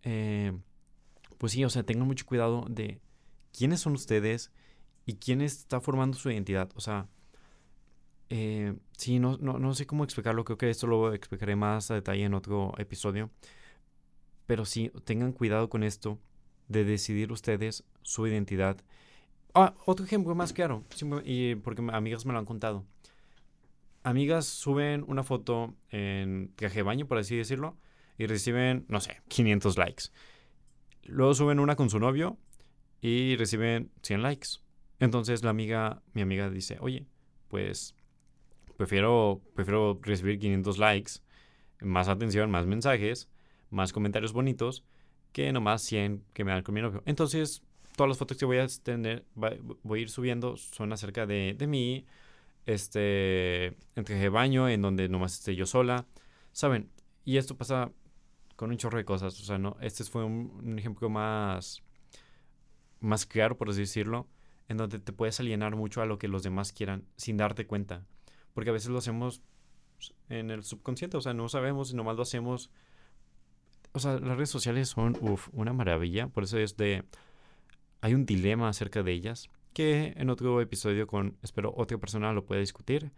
eh, 0.03 0.57
pues 1.37 1.51
sí, 1.51 1.65
o 1.65 1.69
sea, 1.69 1.83
tengan 1.83 2.07
mucho 2.07 2.25
cuidado 2.25 2.65
de 2.69 3.01
quiénes 3.51 3.81
son 3.81 3.93
ustedes 3.93 4.51
y 5.05 5.15
quién 5.15 5.41
está 5.41 5.81
formando 5.81 6.17
su 6.17 6.31
identidad. 6.31 6.69
O 6.75 6.79
sea, 6.79 7.09
eh, 8.29 8.73
sí, 8.97 9.19
no, 9.19 9.37
no, 9.41 9.59
no, 9.59 9.73
sé 9.73 9.85
cómo 9.85 10.05
explicarlo, 10.05 10.45
creo 10.45 10.57
que 10.57 10.69
esto 10.69 10.87
lo 10.87 11.13
explicaré 11.13 11.57
más 11.57 11.91
a 11.91 11.95
detalle 11.95 12.23
en 12.23 12.33
otro 12.33 12.73
episodio. 12.77 13.31
Pero 14.45 14.63
sí, 14.63 14.93
tengan 15.03 15.33
cuidado 15.33 15.69
con 15.69 15.83
esto 15.83 16.19
de 16.67 16.83
decidir 16.83 17.31
ustedes 17.31 17.83
su 18.01 18.27
identidad. 18.27 18.77
Ah, 19.53 19.73
otro 19.85 20.05
ejemplo 20.05 20.35
más 20.35 20.53
claro, 20.53 20.83
y 21.23 21.55
porque 21.55 21.83
amigas 21.91 22.25
me 22.25 22.33
lo 22.33 22.39
han 22.39 22.45
contado. 22.45 22.85
Amigas 24.03 24.45
suben 24.45 25.03
una 25.07 25.23
foto 25.23 25.73
en 25.89 26.53
traje 26.55 26.77
de 26.77 26.83
baño, 26.83 27.07
por 27.07 27.17
así 27.17 27.35
decirlo, 27.35 27.77
y 28.17 28.25
reciben, 28.27 28.85
no 28.87 28.99
sé, 28.99 29.21
500 29.27 29.77
likes. 29.77 30.03
Luego 31.03 31.33
suben 31.33 31.59
una 31.59 31.75
con 31.75 31.89
su 31.89 31.99
novio 31.99 32.37
y 33.01 33.35
reciben 33.35 33.91
100 34.03 34.21
likes. 34.21 34.47
Entonces 34.99 35.43
la 35.43 35.49
amiga, 35.49 36.01
mi 36.13 36.21
amiga 36.21 36.49
dice, 36.49 36.77
oye, 36.79 37.05
pues 37.47 37.95
prefiero, 38.77 39.41
prefiero 39.55 39.99
recibir 40.01 40.39
500 40.39 40.77
likes, 40.77 41.11
más 41.81 42.07
atención, 42.07 42.49
más 42.49 42.65
mensajes, 42.65 43.29
más 43.69 43.93
comentarios 43.93 44.33
bonitos, 44.33 44.83
que 45.31 45.51
nomás 45.51 45.81
100 45.83 46.23
que 46.33 46.43
me 46.43 46.51
dan 46.51 46.63
con 46.63 46.75
mi 46.75 46.81
novio. 46.81 47.03
Entonces, 47.05 47.61
todas 47.95 48.09
las 48.09 48.17
fotos 48.17 48.37
que 48.37 48.45
voy 48.45 48.57
a 48.57 48.67
tener, 48.67 49.25
voy 49.35 50.01
ir 50.01 50.09
subiendo 50.09 50.57
son 50.57 50.93
acerca 50.93 51.25
de, 51.25 51.55
de 51.57 51.67
mí, 51.67 52.05
este, 52.65 53.75
traje 53.93 54.29
baño, 54.29 54.69
en 54.69 54.81
donde 54.81 55.09
nomás 55.09 55.33
esté 55.33 55.55
yo 55.55 55.65
sola. 55.65 56.05
¿Saben? 56.51 56.89
Y 57.25 57.37
esto 57.37 57.57
pasa 57.57 57.91
con 58.55 58.71
un 58.71 58.77
chorro 58.77 58.97
de 58.97 59.05
cosas. 59.05 59.39
O 59.39 59.43
sea, 59.43 59.57
no, 59.57 59.77
este 59.81 60.03
fue 60.03 60.23
un, 60.23 60.51
un 60.63 60.79
ejemplo 60.79 61.09
más, 61.09 61.83
más 62.99 63.25
claro, 63.25 63.57
por 63.57 63.69
así 63.69 63.81
decirlo, 63.81 64.27
en 64.67 64.77
donde 64.77 64.99
te 64.99 65.13
puedes 65.13 65.39
alienar 65.39 65.75
mucho 65.75 66.01
a 66.01 66.05
lo 66.05 66.17
que 66.17 66.27
los 66.27 66.43
demás 66.43 66.73
quieran 66.73 67.05
sin 67.15 67.37
darte 67.37 67.65
cuenta. 67.65 68.05
Porque 68.53 68.69
a 68.69 68.73
veces 68.73 68.89
lo 68.89 68.97
hacemos 68.97 69.41
en 70.29 70.51
el 70.51 70.63
subconsciente, 70.63 71.17
o 71.17 71.21
sea, 71.21 71.33
no 71.33 71.49
sabemos 71.49 71.91
y 71.91 71.95
nomás 71.95 72.15
lo 72.15 72.23
hacemos. 72.23 72.69
O 73.97 73.99
sea, 73.99 74.19
las 74.19 74.37
redes 74.37 74.51
sociales 74.51 74.89
son, 74.89 75.17
uff, 75.21 75.49
una 75.53 75.73
maravilla. 75.73 76.27
Por 76.27 76.43
eso 76.43 76.59
es 76.59 76.77
de. 76.77 77.03
Hay 78.01 78.13
un 78.13 78.27
dilema 78.27 78.69
acerca 78.69 79.01
de 79.01 79.11
ellas 79.11 79.49
que 79.73 80.13
en 80.17 80.29
otro 80.29 80.61
episodio 80.61 81.07
con, 81.07 81.35
espero, 81.41 81.73
otra 81.75 81.97
persona 81.97 82.31
lo 82.31 82.45
pueda 82.45 82.61
discutir. 82.61 83.11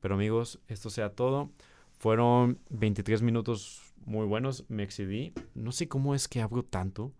Pero 0.00 0.16
amigos, 0.16 0.60
esto 0.68 0.90
sea 0.90 1.14
todo. 1.14 1.50
Fueron 1.98 2.60
23 2.68 3.22
minutos 3.22 3.94
muy 4.04 4.26
buenos, 4.26 4.66
me 4.68 4.82
excedí. 4.82 5.32
No 5.54 5.72
sé 5.72 5.88
cómo 5.88 6.14
es 6.14 6.28
que 6.28 6.42
hablo 6.42 6.62
tanto, 6.62 7.14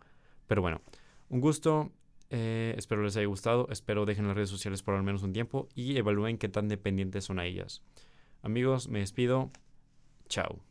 pero 0.46 0.60
bueno, 0.60 0.82
un 1.30 1.40
gusto. 1.40 1.90
Eh, 2.28 2.74
espero 2.76 3.02
les 3.02 3.16
haya 3.16 3.26
gustado. 3.26 3.68
Espero 3.70 4.04
dejen 4.04 4.26
las 4.26 4.36
redes 4.36 4.50
sociales 4.50 4.82
por 4.82 4.94
al 4.94 5.02
menos 5.02 5.22
un 5.22 5.32
tiempo 5.32 5.66
y 5.74 5.96
evalúen 5.96 6.36
qué 6.36 6.50
tan 6.50 6.68
dependientes 6.68 7.24
son 7.24 7.38
a 7.38 7.46
ellas. 7.46 7.82
Amigos, 8.42 8.88
me 8.88 8.98
despido. 8.98 9.50
Chao. 10.28 10.67